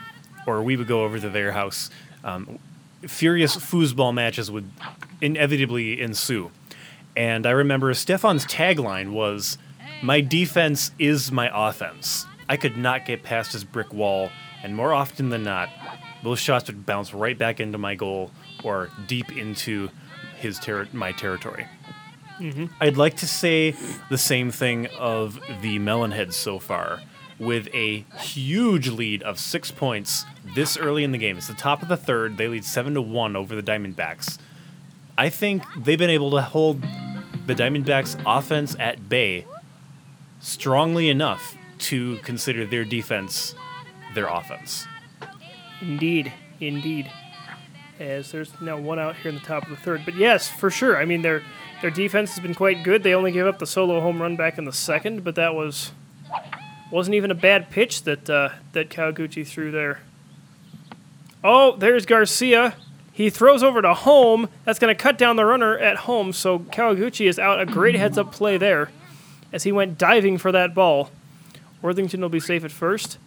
[0.46, 1.90] or we would go over to their house,
[2.24, 2.58] um,
[3.02, 4.70] furious foosball matches would
[5.20, 6.50] inevitably ensue.
[7.14, 9.58] And I remember Stefan's tagline was,
[10.02, 12.26] My defense is my offense.
[12.48, 14.30] I could not get past his brick wall,
[14.62, 15.68] and more often than not,
[16.22, 18.30] those shots would bounce right back into my goal
[18.64, 19.90] or deep into
[20.38, 21.66] his ter- my territory.
[22.42, 22.66] Mm-hmm.
[22.80, 23.74] I'd like to say
[24.10, 27.00] the same thing of the Melonheads so far,
[27.38, 30.24] with a huge lead of six points
[30.54, 31.38] this early in the game.
[31.38, 32.36] It's the top of the third.
[32.36, 34.38] They lead seven to one over the Diamondbacks.
[35.16, 36.82] I think they've been able to hold
[37.46, 39.46] the Diamondbacks' offense at bay
[40.40, 43.54] strongly enough to consider their defense
[44.14, 44.86] their offense.
[45.80, 47.10] Indeed, indeed.
[47.98, 50.02] As there's now one out here in the top of the third.
[50.04, 50.96] But yes, for sure.
[50.96, 51.42] I mean, their
[51.82, 53.02] their defense has been quite good.
[53.02, 55.92] They only gave up the solo home run back in the second, but that was
[56.90, 60.00] wasn't even a bad pitch that uh, that Kawaguchi threw there.
[61.44, 62.74] Oh, there's Garcia.
[63.12, 64.48] He throws over to home.
[64.64, 66.32] That's going to cut down the runner at home.
[66.32, 67.60] So Kawaguchi is out.
[67.60, 68.90] A great heads up play there
[69.52, 71.10] as he went diving for that ball.
[71.82, 73.18] Worthington will be safe at first.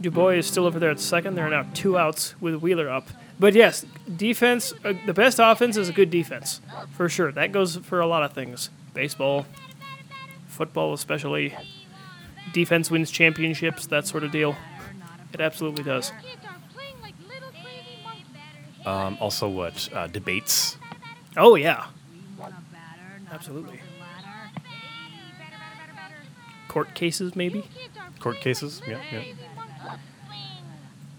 [0.00, 1.34] Dubois is still over there at second.
[1.34, 3.08] There are now two outs with Wheeler up.
[3.38, 3.84] But yes,
[4.16, 6.60] defense, uh, the best offense is a good defense,
[6.92, 7.32] for sure.
[7.32, 8.70] That goes for a lot of things.
[8.94, 9.46] Baseball,
[10.46, 11.54] football, especially.
[12.52, 14.56] Defense wins championships, that sort of deal.
[15.34, 16.12] It absolutely does.
[18.86, 20.78] Um, also, what uh, debates?
[21.36, 21.86] Oh, yeah.
[23.30, 23.80] Absolutely.
[26.68, 27.68] Court cases, maybe?
[28.20, 28.80] Court cases?
[28.86, 29.22] Yeah, yeah.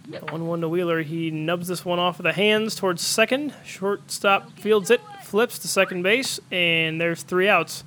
[0.07, 1.01] 1 1 to Wheeler.
[1.01, 3.53] He nubs this one off of the hands towards second.
[3.65, 7.83] Shortstop fields it, flips to second base, and there's three outs.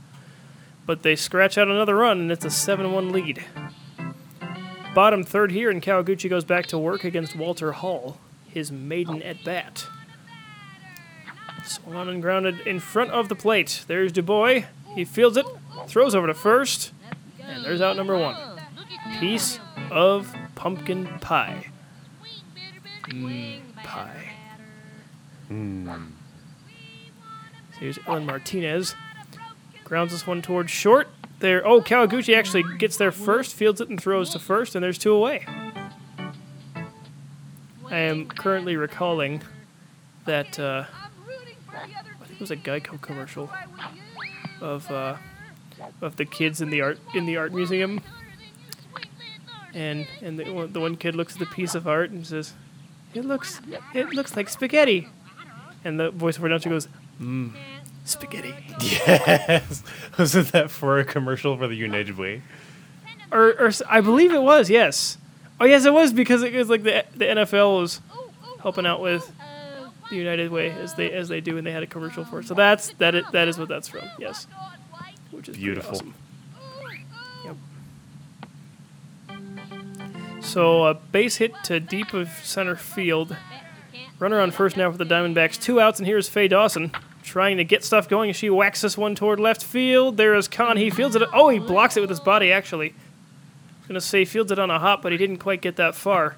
[0.85, 3.45] But they scratch out another run, and it's a 7 1 lead.
[4.95, 9.43] Bottom third here, and Kawaguchi goes back to work against Walter Hall, his maiden at
[9.45, 9.87] bat.
[11.65, 13.85] Swung on and grounded in front of the plate.
[13.87, 14.65] There's Dubois.
[14.95, 15.47] He fields it,
[15.87, 16.93] throws over to first,
[17.41, 18.37] and there's out number one.
[19.21, 21.71] Piece of pumpkin pie.
[23.83, 24.33] Pie.
[27.73, 28.95] So here's Ellen Martinez.
[29.85, 31.09] Grounds this one towards short.
[31.41, 31.67] There.
[31.67, 35.13] Oh, Kawaguchi actually gets there first, fields it, and throws to first, and there's two
[35.13, 35.47] away.
[37.89, 39.43] I am currently recalling
[40.27, 40.85] that uh,
[41.73, 43.51] I think it was a Geico commercial
[44.61, 45.17] of uh,
[46.01, 48.01] of the kids in the art in the art museum,
[49.75, 52.53] and and the the one kid looks at the piece of art and says,
[53.15, 53.61] "It looks
[53.95, 55.09] it looks like spaghetti,"
[55.85, 56.89] and the voiceover announcer goes,
[57.21, 57.53] "Mmm,
[58.05, 59.83] spaghetti." Yes.
[60.19, 62.43] Wasn't that for a commercial for the United Way?
[63.33, 64.71] Or, or s- I believe it was.
[64.71, 65.19] Yes.
[65.61, 68.01] Oh yes, it was because it was like the the NFL was
[68.63, 69.31] helping out with
[70.11, 72.47] the United Way as they as they do, and they had a commercial for it.
[72.47, 74.03] So that's that it, that is what that's from.
[74.19, 74.47] Yes,
[75.31, 75.93] which is pretty Beautiful.
[75.97, 76.15] awesome.
[80.51, 83.37] So a base hit to deep of center field.
[84.19, 85.63] Runner on first now for the Diamondbacks.
[85.63, 86.91] Two outs, and here's Faye Dawson
[87.23, 88.33] trying to get stuff going.
[88.33, 90.17] She whacks this one toward left field.
[90.17, 90.77] There is Khan.
[90.77, 91.23] He fields it.
[91.33, 92.51] Oh, he blocks it with his body.
[92.51, 95.77] Actually, I was gonna say fields it on a hop, but he didn't quite get
[95.77, 96.35] that far.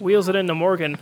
[0.00, 0.96] Wheels it into Morgan.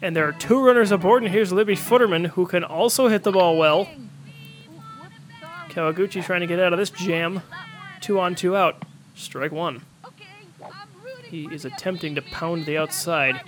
[0.00, 3.32] And there are two runners aboard, and here's Libby Futterman, who can also hit the
[3.32, 3.88] ball well.
[5.70, 7.42] Kawaguchi trying to get out of this jam.
[8.00, 8.84] Two on, two out.
[9.16, 9.82] Strike one.
[11.32, 13.40] He is attempting to pound the outside,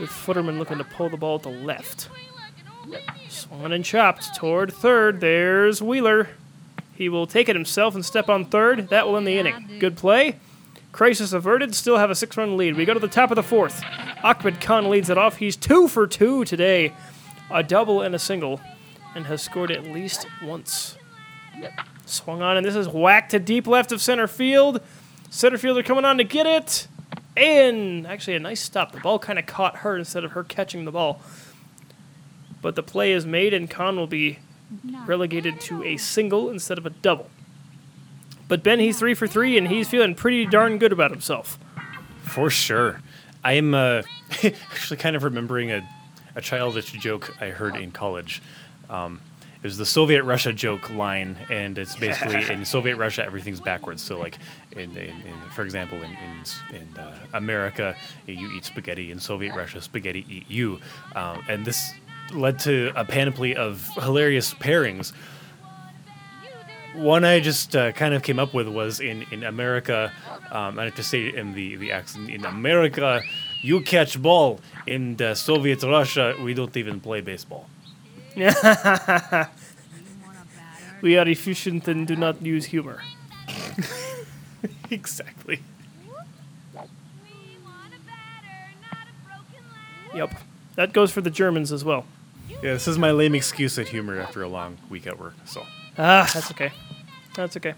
[0.00, 2.08] with Futterman looking to pull the ball to left.
[3.28, 5.20] Swung and chopped toward third.
[5.20, 6.30] There's Wheeler.
[6.94, 8.88] He will take it himself and step on third.
[8.88, 9.76] That will end the inning.
[9.78, 10.36] Good play.
[10.92, 11.74] Crisis averted.
[11.74, 12.74] Still have a six run lead.
[12.74, 13.84] We go to the top of the fourth.
[14.22, 15.36] Ahmed Khan leads it off.
[15.36, 16.94] He's two for two today.
[17.50, 18.62] A double and a single.
[19.14, 20.96] And has scored at least once.
[22.06, 24.80] Swung on, and this is whacked to deep left of center field.
[25.28, 26.88] Center fielder coming on to get it.
[27.36, 28.92] And actually, a nice stop.
[28.92, 31.20] The ball kind of caught her instead of her catching the ball.
[32.62, 34.38] But the play is made, and Khan will be
[35.06, 37.30] relegated to a single instead of a double.
[38.46, 41.58] But Ben, he's three for three, and he's feeling pretty darn good about himself.
[42.22, 43.00] For sure.
[43.42, 44.02] I am uh,
[44.42, 45.86] actually kind of remembering a,
[46.34, 48.42] a childish joke I heard in college.
[48.88, 49.20] Um,
[49.64, 54.02] was the Soviet Russia joke line, and it's basically in Soviet Russia everything's backwards.
[54.02, 54.38] So, like,
[54.72, 57.96] in, in, in for example, in in, in uh, America,
[58.26, 59.10] you eat spaghetti.
[59.10, 60.80] In Soviet Russia, spaghetti eat you.
[61.16, 61.92] Um, and this
[62.32, 65.12] led to a panoply of hilarious pairings.
[66.94, 70.12] One I just uh, kind of came up with was in in America.
[70.52, 72.28] Um, I have to say in the the accent.
[72.28, 73.22] In America,
[73.62, 74.60] you catch ball.
[74.86, 77.66] In the Soviet Russia, we don't even play baseball.
[81.02, 83.02] We are efficient and do not use humor.
[84.90, 85.60] exactly.
[90.14, 90.34] Yep.
[90.76, 92.06] That goes for the Germans as well.
[92.48, 95.34] Yeah, this is my lame excuse at humor after a long week at work.
[95.44, 95.66] So
[95.98, 96.72] Ah, that's okay.
[97.36, 97.74] That's okay.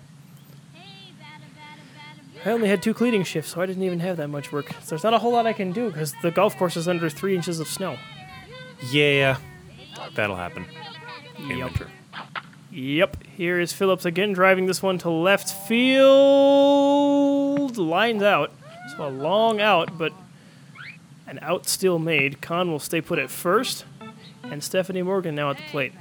[2.45, 4.69] I only had two cleaning shifts, so I didn't even have that much work.
[4.83, 7.11] So there's not a whole lot I can do because the golf course is under
[7.11, 7.99] three inches of snow.
[8.93, 9.39] yeah,
[10.15, 10.67] that'll happen
[11.39, 11.71] in Yep.
[11.71, 11.89] winter.
[12.71, 13.25] Yep.
[13.37, 16.07] Here is Phillips again driving this one to left field.
[17.79, 18.53] Lines out.
[18.97, 20.13] So a long out, but
[21.27, 22.41] an out still made.
[22.41, 23.85] Khan will stay put at first.
[24.43, 25.93] And Stephanie Morgan now at the plate.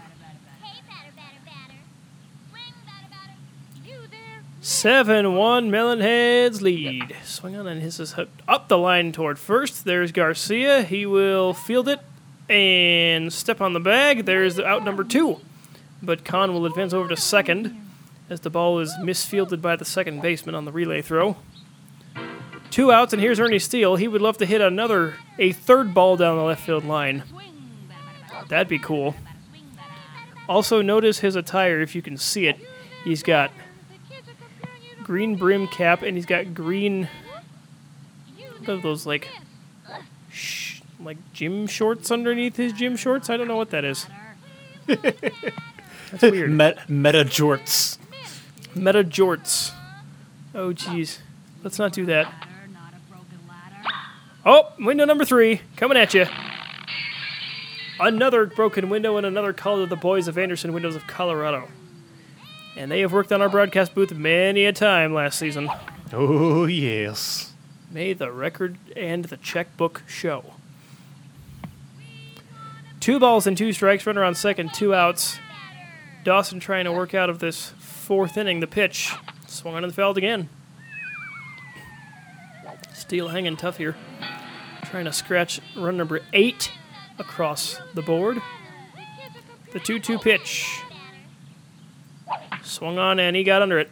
[4.62, 7.16] 7 1 Melonheads lead.
[7.24, 8.16] Swing on and his is
[8.48, 9.86] up the line toward first.
[9.86, 10.82] There's Garcia.
[10.82, 12.00] He will field it
[12.50, 14.26] and step on the bag.
[14.26, 15.40] There's the out number two.
[16.02, 17.82] But Khan will advance over to second
[18.30, 21.38] as the ball is misfielded by the second baseman on the relay throw.
[22.72, 23.96] Two outs, and here's Ernie Steele.
[23.96, 27.24] He would love to hit another, a third ball down the left field line.
[28.50, 29.16] That'd be cool.
[30.48, 32.60] Also, notice his attire if you can see it.
[33.04, 33.52] He's got
[35.04, 37.08] green brim cap and he's got green.
[38.60, 39.30] What are those like?
[40.32, 40.65] Sh-
[41.06, 43.30] like gym shorts underneath his gym shorts?
[43.30, 44.08] I don't know what that is.
[44.88, 46.52] That's weird.
[46.52, 47.98] Met- meta jorts.
[48.76, 49.72] Meta jorts.
[50.54, 51.20] Oh, jeez.
[51.64, 52.32] Let's not do that.
[54.46, 56.28] Oh, window number three coming at you.
[58.00, 61.70] Another broken window and another call to the boys of Anderson Windows of Colorado.
[62.78, 65.70] And they have worked on our broadcast booth many a time last season.
[66.12, 67.54] Oh yes.
[67.90, 70.55] May the record and the checkbook show.
[73.06, 75.38] Two balls and two strikes, runner on second, two outs.
[76.24, 78.62] Dawson trying to work out of this fourth inning.
[78.62, 79.14] The pitch
[79.46, 80.50] swung on and fouled again.
[82.96, 83.96] Steele hanging tough here.
[84.86, 86.72] Trying to scratch run number eight
[87.20, 88.42] across the board.
[89.72, 90.82] The 2 2 pitch.
[92.64, 93.92] Swung on and he got under it.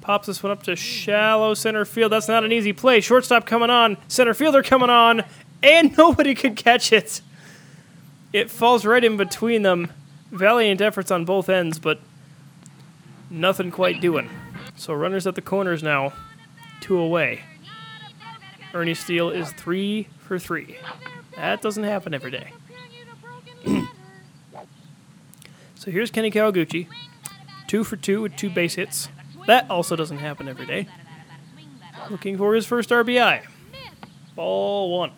[0.00, 2.10] Pops this one up to shallow center field.
[2.10, 3.00] That's not an easy play.
[3.00, 5.22] Shortstop coming on, center fielder coming on,
[5.62, 7.20] and nobody could catch it.
[8.32, 9.92] It falls right in between them.
[10.30, 12.00] Valiant efforts on both ends, but
[13.30, 14.30] nothing quite doing.
[14.76, 16.12] So runners at the corners now,
[16.80, 17.42] two away.
[18.74, 20.76] Ernie Steele is three for three.
[21.36, 22.52] That doesn't happen every day.
[25.74, 26.88] so here's Kenny Kawaguchi,
[27.66, 29.08] two for two with two base hits.
[29.46, 30.88] That also doesn't happen every day.
[32.10, 33.44] Looking for his first RBI.
[34.34, 35.12] Ball one.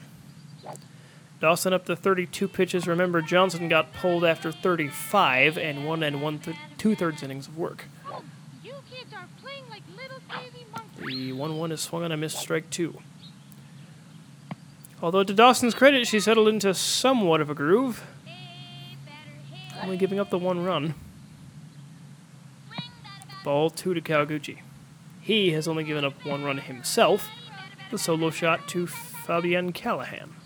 [1.45, 2.89] Dawson up to 32 pitches.
[2.89, 7.59] Remember, Johnson got pulled after 35 and one and one th- two thirds innings of
[7.59, 7.85] work.
[9.69, 9.83] Like.
[11.05, 12.99] The 1 1 is swung on a missed strike two.
[15.03, 18.03] Although, to Dawson's credit, she settled into somewhat of a groove,
[19.83, 20.95] only giving up the one run.
[23.45, 24.61] Ball two to Kawaguchi.
[25.21, 27.29] He has only given up one run himself.
[27.91, 30.37] The solo shot to Fabian Callahan.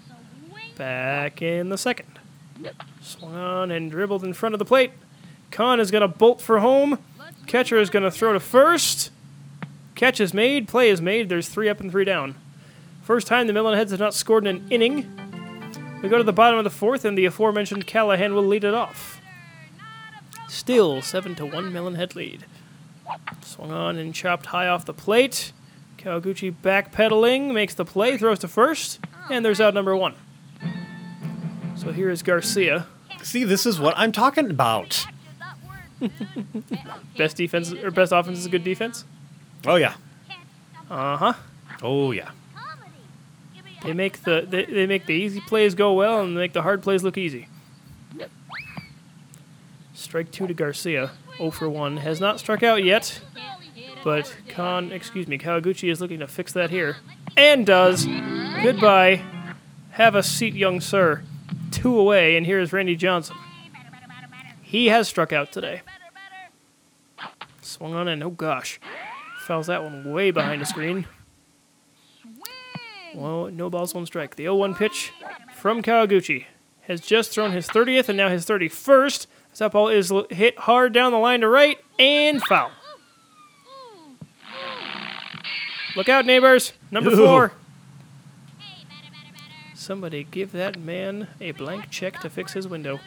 [0.79, 2.21] Back in the second.
[3.03, 4.93] Swung on and dribbled in front of the plate.
[5.51, 6.99] Khan is going to bolt for home.
[7.47, 9.11] Catcher is going to throw to first.
[9.97, 10.69] Catch is made.
[10.69, 11.29] Play is made.
[11.29, 12.37] There's three up and three down.
[13.03, 15.99] First time the Melonheads have not scored in an inning.
[16.01, 18.75] We go to the bottom of the fourth, and the aforementioned Callahan will lead it
[18.75, 19.21] off.
[20.49, 22.45] Still seven to one Melonhead lead.
[23.41, 25.53] Swung on and chopped high off the plate.
[25.97, 30.15] Kawaguchi backpedaling, makes the play, throws to first, and there's out number one.
[31.79, 32.87] So here is Garcia.
[33.23, 35.07] See, this is what I'm talking about.
[37.17, 39.05] Best defense or best offense is a good defense.
[39.67, 39.95] Oh yeah.
[40.91, 41.33] Uh huh.
[41.83, 42.31] Oh yeah.
[43.85, 46.83] They make the they, they make the easy plays go well and make the hard
[46.83, 47.49] plays look easy.
[49.95, 51.11] Strike two to Garcia.
[51.37, 51.99] 0 for 1.
[51.99, 53.21] Has not struck out yet,
[54.03, 56.97] but Khan, excuse me, Kawaguchi is looking to fix that here.
[57.37, 58.07] And does.
[58.63, 59.23] Goodbye.
[59.91, 61.23] Have a seat, young sir.
[61.71, 63.37] Two away, and here is Randy Johnson.
[64.63, 65.83] He has struck out today.
[67.63, 68.81] Swung on and oh gosh.
[69.41, 71.07] Fouls that one way behind the screen.
[73.15, 74.37] Well, no balls, one strike.
[74.37, 75.13] The 0 1 pitch
[75.55, 76.45] from Kawaguchi
[76.83, 79.27] has just thrown his 30th and now his 31st.
[79.59, 82.71] That ball is hit hard down the line to right and foul.
[85.97, 86.75] Look out, neighbors.
[86.91, 87.17] Number Ooh.
[87.17, 87.53] four.
[89.89, 93.01] Somebody give that man a blank check to fix his window.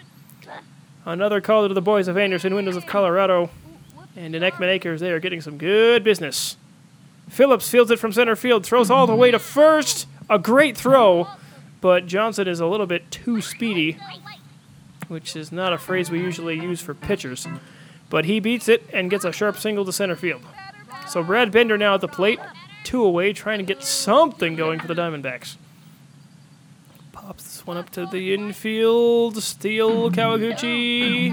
[1.06, 3.52] Another call to the boys of Anderson Windows of Colorado.
[4.16, 6.58] And in Ekman Acres, they are getting some good business.
[7.30, 10.08] Phillips fields it from center field, throws all the way to first.
[10.28, 11.28] A great throw,
[11.82, 14.00] but Johnson is a little bit too speedy,
[15.08, 17.48] which is not a phrase we usually use for pitchers.
[18.10, 20.42] But he beats it and gets a sharp single to center field.
[21.08, 22.40] So Brad Bender now at the plate,
[22.84, 25.58] two away, trying to get something going for the Diamondbacks.
[27.22, 29.38] Pops this one up to the infield.
[29.44, 31.32] Steele Kawaguchi.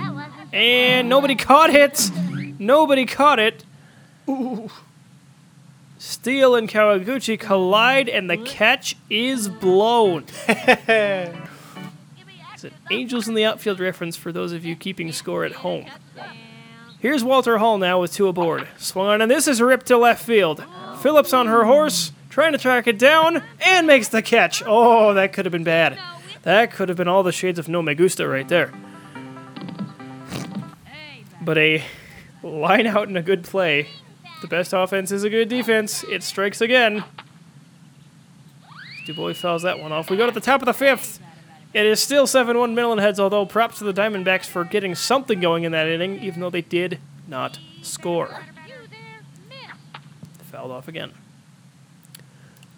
[0.53, 2.11] And nobody caught it.
[2.59, 3.65] Nobody caught it.
[4.29, 4.69] Ooh.
[5.97, 10.27] Steele and Kawaguchi collide, and the catch is blown.
[10.47, 11.35] it's
[12.65, 15.87] an Angels in the Outfield reference for those of you keeping score at home.
[17.01, 18.69] Here's Walter Hall now with two aboard.
[18.77, 20.63] Swung on, and this is ripped to left field.
[21.01, 24.63] Phillips on her horse, trying to track it down, and makes the catch.
[24.67, 25.99] Oh, that could have been bad.
[26.43, 28.73] That could have been all the shades of no me gusta right there.
[31.43, 31.85] But a
[32.43, 33.89] line out and a good play.
[34.41, 36.05] The best offense is a good defense.
[36.05, 37.05] It strikes again.
[39.05, 40.11] Dubois fouls that one off.
[40.11, 41.21] We go to the top of the fifth.
[41.75, 45.65] It is still 7 1 Melonheads, although props to the Diamondbacks for getting something going
[45.65, 48.41] in that inning, even though they did not score.
[50.45, 51.13] Fouled off again.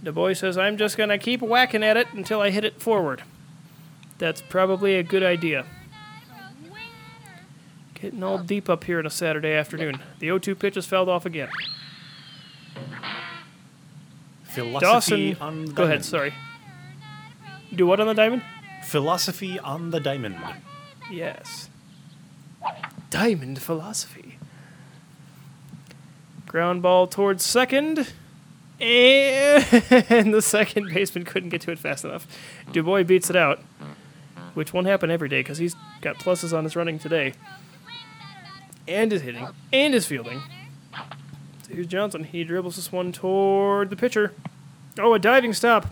[0.03, 3.23] Dubois says, I'm just going to keep whacking at it until I hit it forward.
[4.19, 5.67] That's probably a good idea.
[7.95, 10.01] Getting all deep up here on a Saturday afternoon.
[10.19, 11.51] The 0 2 pitch has fouled off again.
[14.45, 16.35] Philosophy Dawson, on the go ahead, sorry.
[17.75, 18.43] Do what on the diamond?
[18.83, 20.37] Philosophy on the diamond.
[21.11, 21.69] Yes.
[23.11, 24.39] Diamond philosophy.
[26.47, 28.13] Ground ball towards second.
[28.81, 32.27] And the second baseman couldn't get to it fast enough.
[32.73, 33.61] Dubois beats it out,
[34.55, 37.35] which won't happen every day because he's got pluses on his running today.
[38.89, 39.47] And his hitting.
[39.73, 40.43] And his fielding.
[41.63, 42.25] So here's Johnson.
[42.25, 44.33] He dribbles this one toward the pitcher.
[44.99, 45.87] Oh, a diving stop.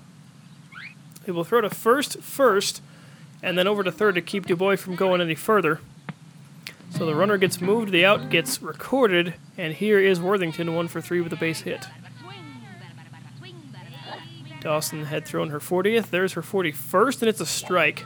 [1.26, 2.80] He will throw to first first,
[3.42, 5.80] and then over to third to keep Dubois from going any further.
[6.90, 11.02] So the runner gets moved, the out gets recorded, and here is Worthington one for
[11.02, 11.86] three with a base hit.
[14.60, 16.10] Dawson had thrown her 40th.
[16.10, 18.04] There's her 41st, and it's a strike.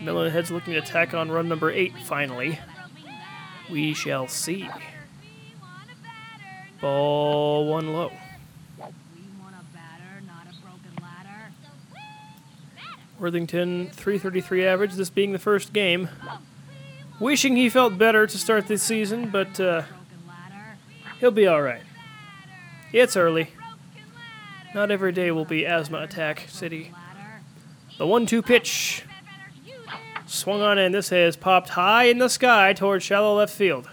[0.00, 2.58] Melonheads looking to attack on run number eight finally.
[3.70, 4.68] We shall see.
[6.80, 8.12] Ball one low.
[13.18, 16.08] Worthington 333 average, this being the first game.
[17.18, 19.82] Wishing he felt better to start this season, but uh,
[21.18, 21.82] he'll be alright.
[22.92, 23.50] It's early.
[24.78, 26.92] Not every day will be asthma attack city.
[27.96, 29.02] The one two pitch
[30.24, 30.92] swung on in.
[30.92, 33.90] This has popped high in the sky towards shallow left field.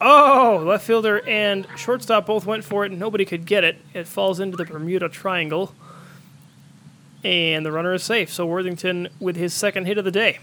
[0.00, 3.78] Oh, left fielder and shortstop both went for it, and nobody could get it.
[3.94, 5.76] It falls into the Bermuda Triangle,
[7.22, 8.32] and the runner is safe.
[8.32, 10.40] So Worthington with his second hit of the day.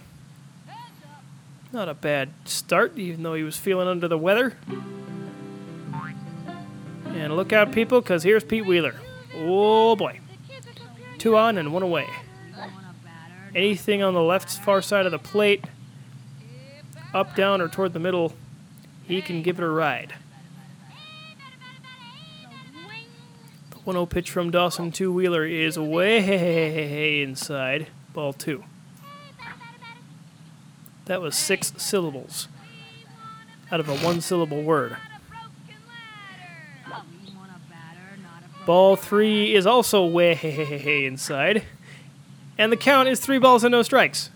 [1.74, 4.56] Not a bad start, even though he was feeling under the weather.
[7.20, 8.95] And look out, people, because here's Pete Wheeler.
[9.36, 10.22] Oh boy.
[11.17, 12.07] Two on and one away.
[13.53, 15.65] Anything on the left far side of the plate,
[17.13, 18.34] up, down, or toward the middle,
[19.03, 20.13] he can give it a ride.
[23.72, 27.88] The 1 0 pitch from Dawson to Wheeler is way inside.
[28.13, 28.63] Ball two.
[31.03, 32.47] That was six syllables
[33.72, 34.95] out of a one syllable word.
[38.70, 41.63] Ball three is also way inside.
[42.55, 44.30] And the count is three balls and no strikes.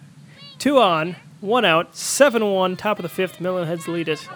[0.57, 3.37] Two on, one out, 7 1, top of the fifth.
[3.37, 4.27] Melonheads lead it.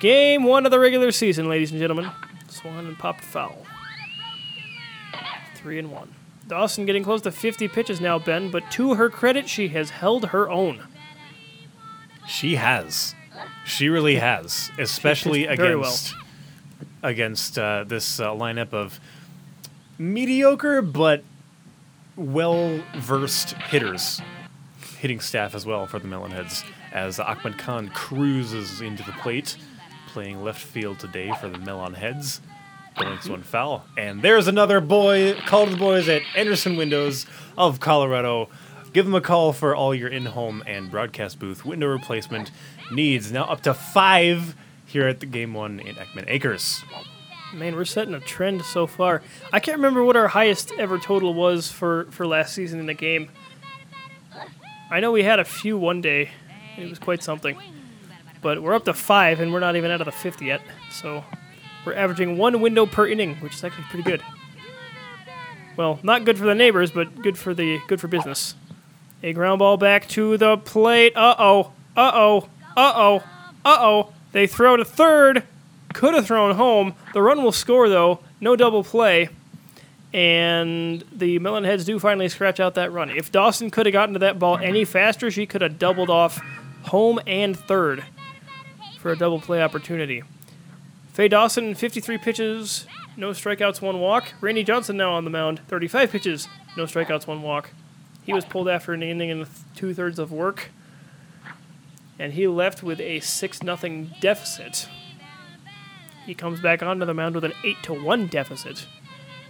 [0.00, 2.10] Game one of the regular season, ladies and gentlemen.
[2.48, 3.66] Swung and popped foul.
[5.56, 6.14] Three and one.
[6.48, 10.28] Dawson getting close to 50 pitches now, Ben, but to her credit, she has held
[10.28, 10.86] her own.
[12.26, 13.14] She has.
[13.66, 16.14] She really has, especially against
[17.02, 18.98] against uh, this uh, lineup of
[19.98, 21.24] mediocre but
[22.16, 24.20] well versed hitters,
[24.98, 26.64] hitting staff as well for the Melonheads.
[26.92, 29.56] As Ahmed Khan cruises into the plate,
[30.08, 32.40] playing left field today for the Melonheads.
[32.96, 35.34] Blinks one foul, and there's another boy.
[35.46, 37.26] Call to the boys at Anderson Windows
[37.58, 38.48] of Colorado.
[38.92, 42.52] Give them a call for all your in-home and broadcast booth window replacement
[42.92, 43.32] needs.
[43.32, 44.54] Now up to five
[44.86, 46.84] here at the Game One in Ekman Acres.
[47.54, 49.22] Man, we're setting a trend so far.
[49.52, 52.94] I can't remember what our highest ever total was for, for last season in the
[52.94, 53.30] game.
[54.90, 56.30] I know we had a few one day.
[56.76, 57.56] It was quite something.
[58.42, 60.60] But we're up to five, and we're not even out of the fifth yet.
[60.90, 61.24] So
[61.86, 64.22] we're averaging one window per inning, which is actually pretty good.
[65.76, 68.54] Well, not good for the neighbors, but good for the good for business.
[69.22, 71.16] A ground ball back to the plate.
[71.16, 71.72] Uh oh.
[71.96, 72.48] Uh oh.
[72.76, 73.16] Uh oh.
[73.64, 74.12] Uh oh.
[74.32, 75.44] They throw to third.
[75.94, 76.94] Could have thrown home.
[77.14, 78.20] The run will score though.
[78.40, 79.30] No double play.
[80.12, 83.10] And the Melonheads do finally scratch out that run.
[83.10, 86.40] If Dawson could have gotten to that ball any faster, she could have doubled off
[86.82, 88.04] home and third
[89.00, 90.22] for a double play opportunity.
[91.12, 92.86] Faye Dawson, 53 pitches,
[93.16, 94.32] no strikeouts, one walk.
[94.40, 97.70] Randy Johnson now on the mound, 35 pitches, no strikeouts, one walk.
[98.24, 100.70] He was pulled after an inning and two thirds of work,
[102.18, 104.88] and he left with a 6 0 deficit.
[106.26, 108.86] He comes back onto the mound with an 8 to 1 deficit.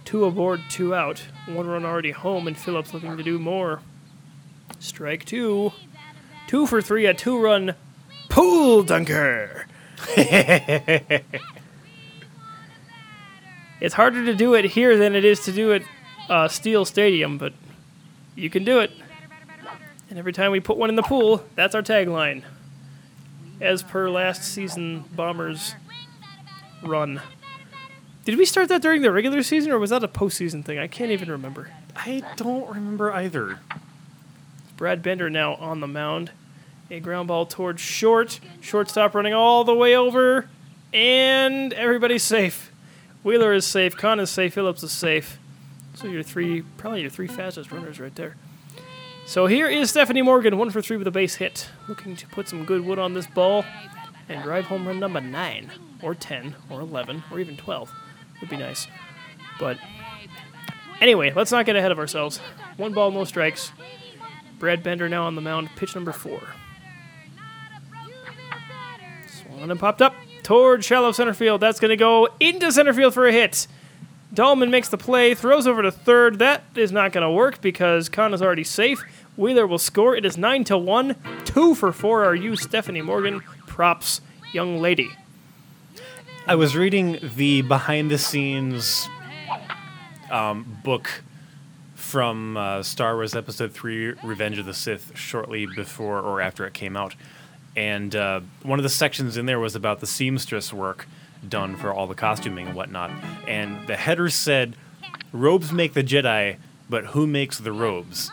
[0.05, 1.23] Two aboard, two out.
[1.47, 3.81] One run already home, and Phillips looking to do more.
[4.79, 5.73] Strike two.
[6.47, 7.73] Two for three, a two run
[8.29, 9.65] pool dunker.
[10.15, 11.23] it's
[13.95, 15.81] harder to do it here than it is to do it
[16.29, 17.53] uh, Steel Stadium, but
[18.35, 18.91] you can do it.
[20.11, 22.43] And every time we put one in the pool, that's our tagline.
[23.59, 25.73] As per last season Bombers
[26.85, 27.21] run.
[28.23, 30.79] Did we start that during the regular season, or was that a postseason thing?
[30.79, 31.69] I can't even remember.
[31.95, 33.59] I don't remember either.
[34.77, 36.31] Brad Bender now on the mound.
[36.89, 38.39] A ground ball towards short.
[38.61, 40.49] Shortstop running all the way over.
[40.93, 42.71] And everybody's safe.
[43.23, 43.95] Wheeler is safe.
[43.95, 44.53] Khan is safe.
[44.53, 45.39] Phillips is safe.
[45.95, 48.35] So your three, probably your three fastest runners right there.
[49.25, 51.69] So here is Stephanie Morgan, one for three with a base hit.
[51.87, 53.65] Looking to put some good wood on this ball
[54.29, 55.71] and drive home run number nine,
[56.01, 57.91] or 10, or 11, or even 12.
[58.41, 58.87] Would be nice.
[59.59, 59.77] But
[61.01, 62.39] anyway, let's not get ahead of ourselves.
[62.77, 63.71] One ball, no strikes.
[64.59, 66.41] Brad Bender now on the mound, pitch number four.
[69.27, 71.61] Swung and popped up toward shallow center field.
[71.61, 73.67] That's going to go into center field for a hit.
[74.33, 76.39] Dahlman makes the play, throws over to third.
[76.39, 79.03] That is not going to work because Khan is already safe.
[79.37, 80.15] Wheeler will score.
[80.15, 81.15] It is 9 to 1.
[81.45, 83.41] 2 for 4 are you, Stephanie Morgan.
[83.67, 84.21] Props,
[84.53, 85.09] young lady.
[86.47, 89.09] I was reading the behind the scenes
[90.29, 91.23] um, book
[91.95, 96.75] from uh, Star Wars Episode 3 Revenge of the Sith shortly before or after it
[96.75, 97.15] came out.
[97.75, 101.07] And uh, one of the sections in there was about the seamstress work
[101.49, 103.09] done for all the costuming and whatnot.
[103.47, 104.75] And the header said,
[105.33, 108.29] Robes make the Jedi, but who makes the robes?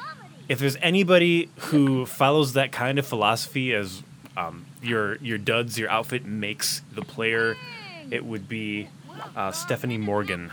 [0.51, 4.03] If there's anybody who follows that kind of philosophy as
[4.37, 7.57] um, your your duds, your outfit makes the player,
[8.13, 8.89] it would be
[9.35, 10.53] uh, Stephanie Morgan.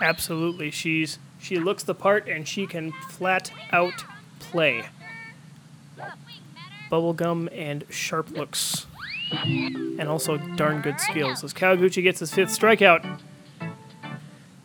[0.00, 0.70] Absolutely.
[0.70, 4.04] She's she looks the part and she can flat out
[4.38, 4.86] play.
[6.90, 8.86] Bubblegum and sharp looks.
[9.32, 11.44] And also darn good skills.
[11.44, 13.20] As Kawaguchi gets his fifth strikeout.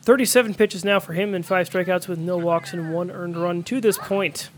[0.03, 3.61] 37 pitches now for him and five strikeouts with no walks and one earned run
[3.63, 4.49] to this point.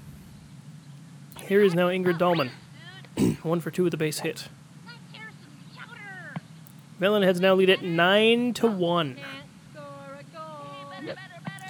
[1.41, 2.51] Here is now Ingrid Dahlman.
[3.43, 4.47] one for two with a base hit.
[7.00, 9.18] Melonheads now lead at 9 to 1.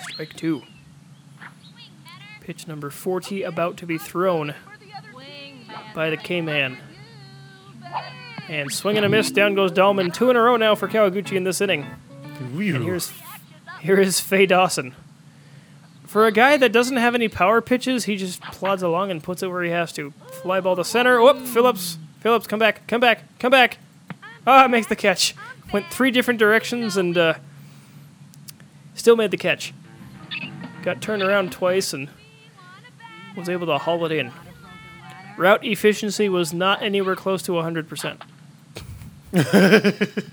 [0.09, 0.63] Strike two.
[2.41, 4.55] Pitch number 40 about to be thrown
[5.93, 6.77] by the K-Man.
[8.47, 9.29] And swing and a miss.
[9.29, 10.13] Down goes Dahlman.
[10.13, 11.85] Two in a row now for Kawaguchi in this inning.
[12.39, 13.11] And here's
[13.81, 14.95] here is Faye Dawson.
[16.05, 19.43] For a guy that doesn't have any power pitches, he just plods along and puts
[19.43, 20.11] it where he has to.
[20.41, 21.21] Fly ball to center.
[21.21, 21.45] Whoop!
[21.45, 21.97] Phillips.
[22.21, 23.77] Phillips, come back, come back, come back.
[24.47, 25.35] Ah, makes the catch.
[25.73, 27.33] Went three different directions and uh,
[28.95, 29.73] still made the catch.
[30.83, 32.07] Got turned around twice and
[33.35, 34.31] was able to haul it in.
[35.37, 38.21] Route efficiency was not anywhere close to 100%.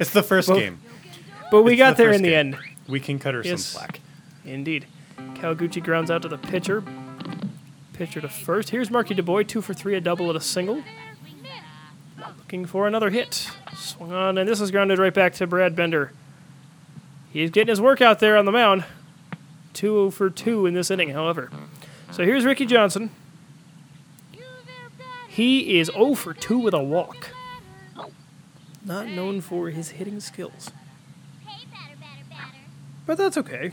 [0.00, 0.80] It's the first Well, game.
[1.52, 2.54] But we It's got the there in the game.
[2.54, 2.58] end.
[2.88, 3.64] We can cut her Yes.
[3.64, 4.00] some slack.
[4.44, 4.86] Indeed.
[5.34, 6.82] Kawaguchi grounds out to the pitcher.
[7.92, 8.70] Pitcher to first.
[8.70, 10.82] Here's Marky DeBoy, two for three, a double and a single.
[12.52, 13.48] Looking for another hit.
[13.74, 16.12] Swung on, and this is grounded right back to Brad Bender.
[17.32, 18.84] He's getting his work out there on the mound.
[19.72, 21.48] Two for two in this inning, however.
[22.10, 23.08] So here's Ricky Johnson.
[25.30, 27.30] He is 0 for 2 with a walk.
[28.84, 30.70] Not known for his hitting skills.
[33.06, 33.72] But that's okay.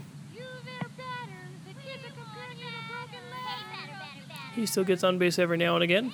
[4.56, 6.14] He still gets on base every now and again.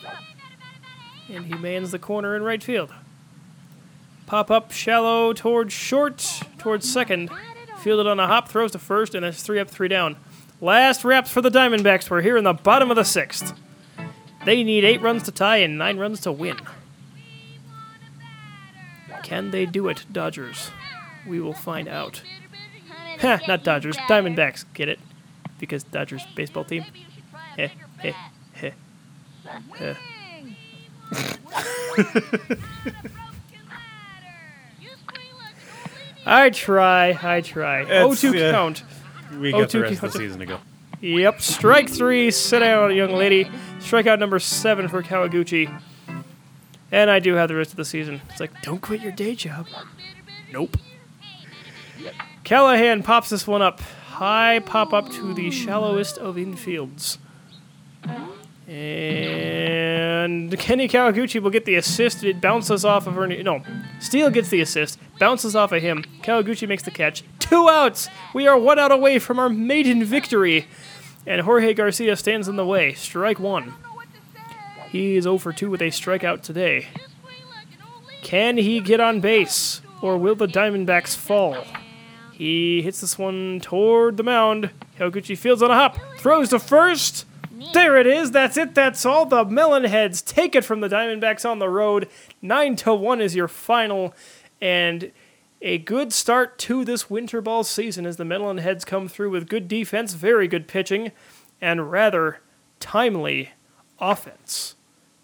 [1.30, 2.94] And he mans the corner in right field.
[4.26, 7.30] Pop up shallow towards short, towards second.
[7.80, 10.16] Fielded on a hop, throws to first, and it's three up, three down.
[10.62, 12.10] Last wraps for the Diamondbacks.
[12.10, 13.54] We're here in the bottom of the sixth.
[14.46, 16.58] They need eight runs to tie and nine runs to win.
[19.24, 20.72] Can they do it, Dodgers?
[21.28, 22.22] We will find out.
[23.22, 24.66] Ha, not Dodgers, Diamondbacks.
[24.74, 25.00] Get it?
[25.60, 26.86] Because Dodgers baseball team.
[27.58, 27.70] Heh,
[28.00, 28.14] heh,
[28.54, 28.72] heh,
[29.78, 29.94] heh.
[36.26, 37.84] I try, I try.
[37.84, 38.84] Oh, It's, two uh, count.
[39.40, 40.60] We Oh, got two the rest of the season to go.
[41.02, 42.32] Yep, strike three.
[42.32, 43.46] Sit down, young lady.
[43.80, 45.82] Strikeout number seven for Kawaguchi.
[46.92, 48.22] And I do have the rest of the season.
[48.30, 49.68] It's like, don't quit your day job.
[50.52, 50.78] Nope.
[52.44, 53.82] Callahan pops this one up.
[53.82, 57.18] High pop up to the shallowest of infields.
[58.68, 62.24] And Kenny Kawaguchi will get the assist.
[62.24, 63.44] It bounces off of Ernie.
[63.44, 63.62] No,
[64.00, 64.98] Steele gets the assist.
[65.20, 66.04] Bounces off of him.
[66.24, 67.24] Kawaguchi makes the catch.
[67.40, 68.10] Two outs.
[68.34, 70.66] We are one out away from our maiden victory.
[71.28, 72.94] And Jorge Garcia stands in the way.
[72.94, 73.74] Strike one.
[74.90, 76.88] He is 0 for 2 with a strikeout today.
[78.22, 79.82] Can he get on base?
[80.02, 81.66] Or will the Diamondbacks fall?
[82.32, 84.72] He hits this one toward the mound.
[84.98, 85.98] Kawaguchi fields on a hop.
[86.18, 87.26] Throws to first.
[87.74, 88.32] There it is.
[88.32, 88.76] That's it.
[88.76, 89.26] That's all.
[89.26, 92.10] The Melonheads take it from the Diamondbacks on the road.
[92.42, 94.14] Nine to one is your final,
[94.62, 95.12] and
[95.62, 99.68] a good start to this winter ball season as the Melonheads come through with good
[99.68, 101.12] defense, very good pitching,
[101.62, 102.40] and rather
[102.80, 103.52] timely
[104.00, 104.76] offense.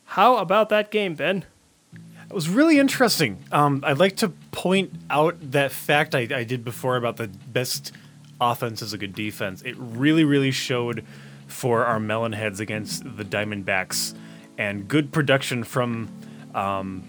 [0.06, 1.46] How about that game, Ben?
[1.94, 3.44] It was really interesting.
[3.52, 7.92] Um, I'd like to point out that fact I, I did before about the best
[8.40, 9.62] offense is a good defense.
[9.62, 11.06] It really, really showed
[11.52, 14.16] for our Melonheads against the Diamondbacks,
[14.58, 16.10] and good production from
[16.56, 17.04] um,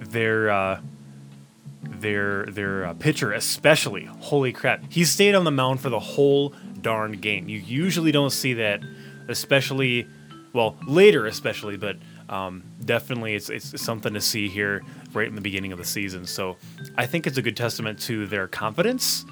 [0.00, 0.80] their uh,
[1.82, 4.04] their their uh, pitcher, especially.
[4.04, 7.48] Holy crap, he stayed on the mound for the whole darn game.
[7.48, 8.82] You usually don't see that,
[9.28, 10.06] especially
[10.52, 11.96] well later, especially, but
[12.28, 14.82] um, definitely it's it's something to see here
[15.12, 16.26] right in the beginning of the season.
[16.26, 16.56] So
[16.96, 19.24] I think it's a good testament to their confidence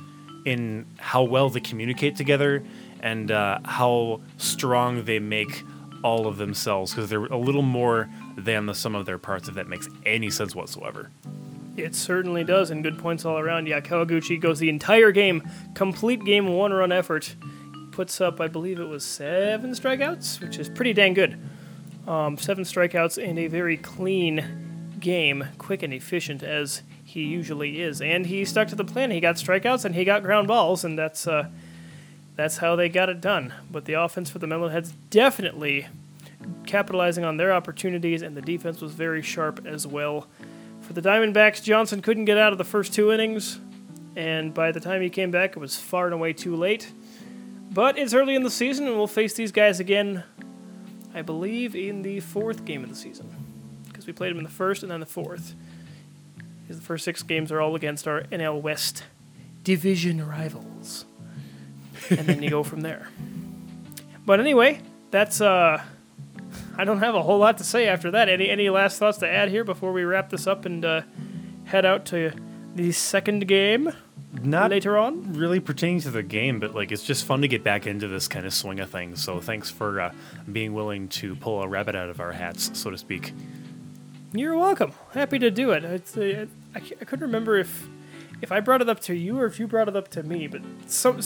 [0.45, 2.65] in how well they communicate together
[3.03, 5.65] and uh, how strong they make
[6.03, 9.55] all of themselves because they're a little more than the sum of their parts if
[9.55, 11.11] that makes any sense whatsoever
[11.77, 13.67] It certainly does, and good points all around.
[13.67, 15.43] Yeah, Kawaguchi goes the entire game,
[15.75, 17.35] complete game, one run effort.
[17.93, 21.39] Puts up, I believe it was seven strikeouts, which is pretty dang good.
[22.07, 24.45] Um, seven strikeouts and a very clean
[24.99, 28.01] game, quick and efficient as he usually is.
[28.01, 29.11] And he stuck to the plan.
[29.11, 31.49] He got strikeouts and he got ground balls, and that's uh,
[32.37, 33.53] that's how they got it done.
[33.71, 35.89] But the offense for the Melonheads definitely
[36.67, 40.27] capitalizing on their opportunities, and the defense was very sharp as well.
[40.81, 43.61] For the Diamondbacks, Johnson couldn't get out of the first two innings,
[44.17, 46.93] and by the time he came back, it was far and away too late.
[47.71, 50.25] But it's early in the season, and we'll face these guys again,
[51.15, 53.31] I believe, in the fourth game of the season.
[53.87, 55.55] Because we played them in the first and then the fourth.
[56.63, 59.05] Because the first six games are all against our NL West
[59.65, 61.07] division rivals.
[62.11, 63.09] And then you go from there.
[64.25, 64.81] But anyway,
[65.11, 65.83] that's uh
[66.77, 68.29] I don't have a whole lot to say after that.
[68.29, 71.03] Any any last thoughts to add here before we wrap this up and uh,
[71.65, 72.33] head out to
[72.75, 73.93] the second game
[74.43, 75.35] Not later on?
[75.35, 78.29] really pertaining to the game, but like it's just fun to get back into this
[78.29, 79.23] kind of swing of things.
[79.23, 80.13] So thanks for uh,
[80.51, 83.33] being willing to pull a rabbit out of our hats, so to speak.
[84.33, 84.93] You're welcome.
[85.13, 85.85] Happy to do it.
[85.85, 87.87] It's, uh, I, I couldn't remember if
[88.43, 90.47] if I brought it up to you or if you brought it up to me,
[90.49, 91.21] but some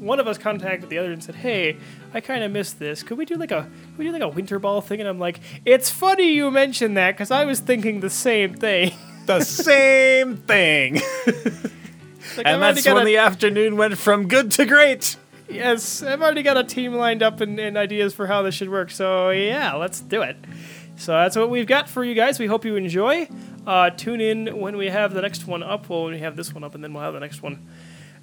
[0.00, 1.76] one of us contacted the other and said, "Hey,
[2.12, 3.02] I kind of missed this.
[3.02, 5.20] Could we do like a could we do like a winter ball thing?" And I'm
[5.20, 8.92] like, "It's funny you mentioned that because I was thinking the same thing."
[9.26, 11.00] The same thing.
[12.36, 15.16] Like, and that's when a- the afternoon went from good to great.
[15.48, 18.70] Yes, I've already got a team lined up and, and ideas for how this should
[18.70, 18.90] work.
[18.90, 20.36] So yeah, let's do it.
[20.96, 22.38] So that's what we've got for you guys.
[22.38, 23.28] We hope you enjoy.
[23.66, 25.88] Uh, tune in when we have the next one up.
[25.88, 27.66] Well, when we have this one up, and then we'll have the next one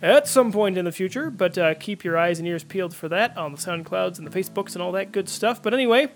[0.01, 1.29] at some point in the future.
[1.29, 4.39] But uh, keep your eyes and ears peeled for that on the SoundClouds and the
[4.39, 5.61] Facebooks and all that good stuff.
[5.61, 6.11] But anyway,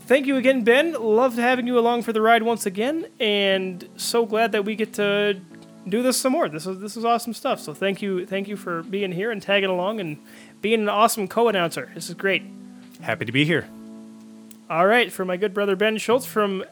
[0.00, 0.94] thank you again, Ben.
[0.94, 4.94] Loved having you along for the ride once again, and so glad that we get
[4.94, 5.40] to
[5.88, 6.48] do this some more.
[6.48, 7.60] This is this is awesome stuff.
[7.60, 10.18] So thank you, thank you for being here and tagging along and
[10.60, 11.90] being an awesome co-announcer.
[11.94, 12.42] This is great.
[13.00, 13.68] Happy to be here.
[14.70, 16.62] All right, for my good brother Ben Schultz, from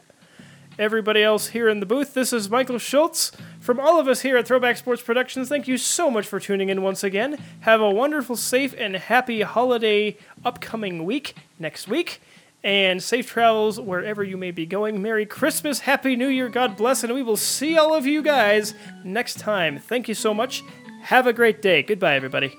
[0.77, 3.33] everybody else here in the booth, this is Michael Schultz.
[3.59, 6.69] From all of us here at Throwback Sports Productions, thank you so much for tuning
[6.69, 7.37] in once again.
[7.59, 12.21] Have a wonderful, safe, and happy holiday upcoming week next week.
[12.63, 15.01] And safe travels wherever you may be going.
[15.01, 18.75] Merry Christmas, Happy New Year, God bless, and we will see all of you guys
[19.03, 19.77] next time.
[19.77, 20.63] Thank you so much.
[21.01, 21.83] Have a great day.
[21.83, 22.55] Goodbye, everybody.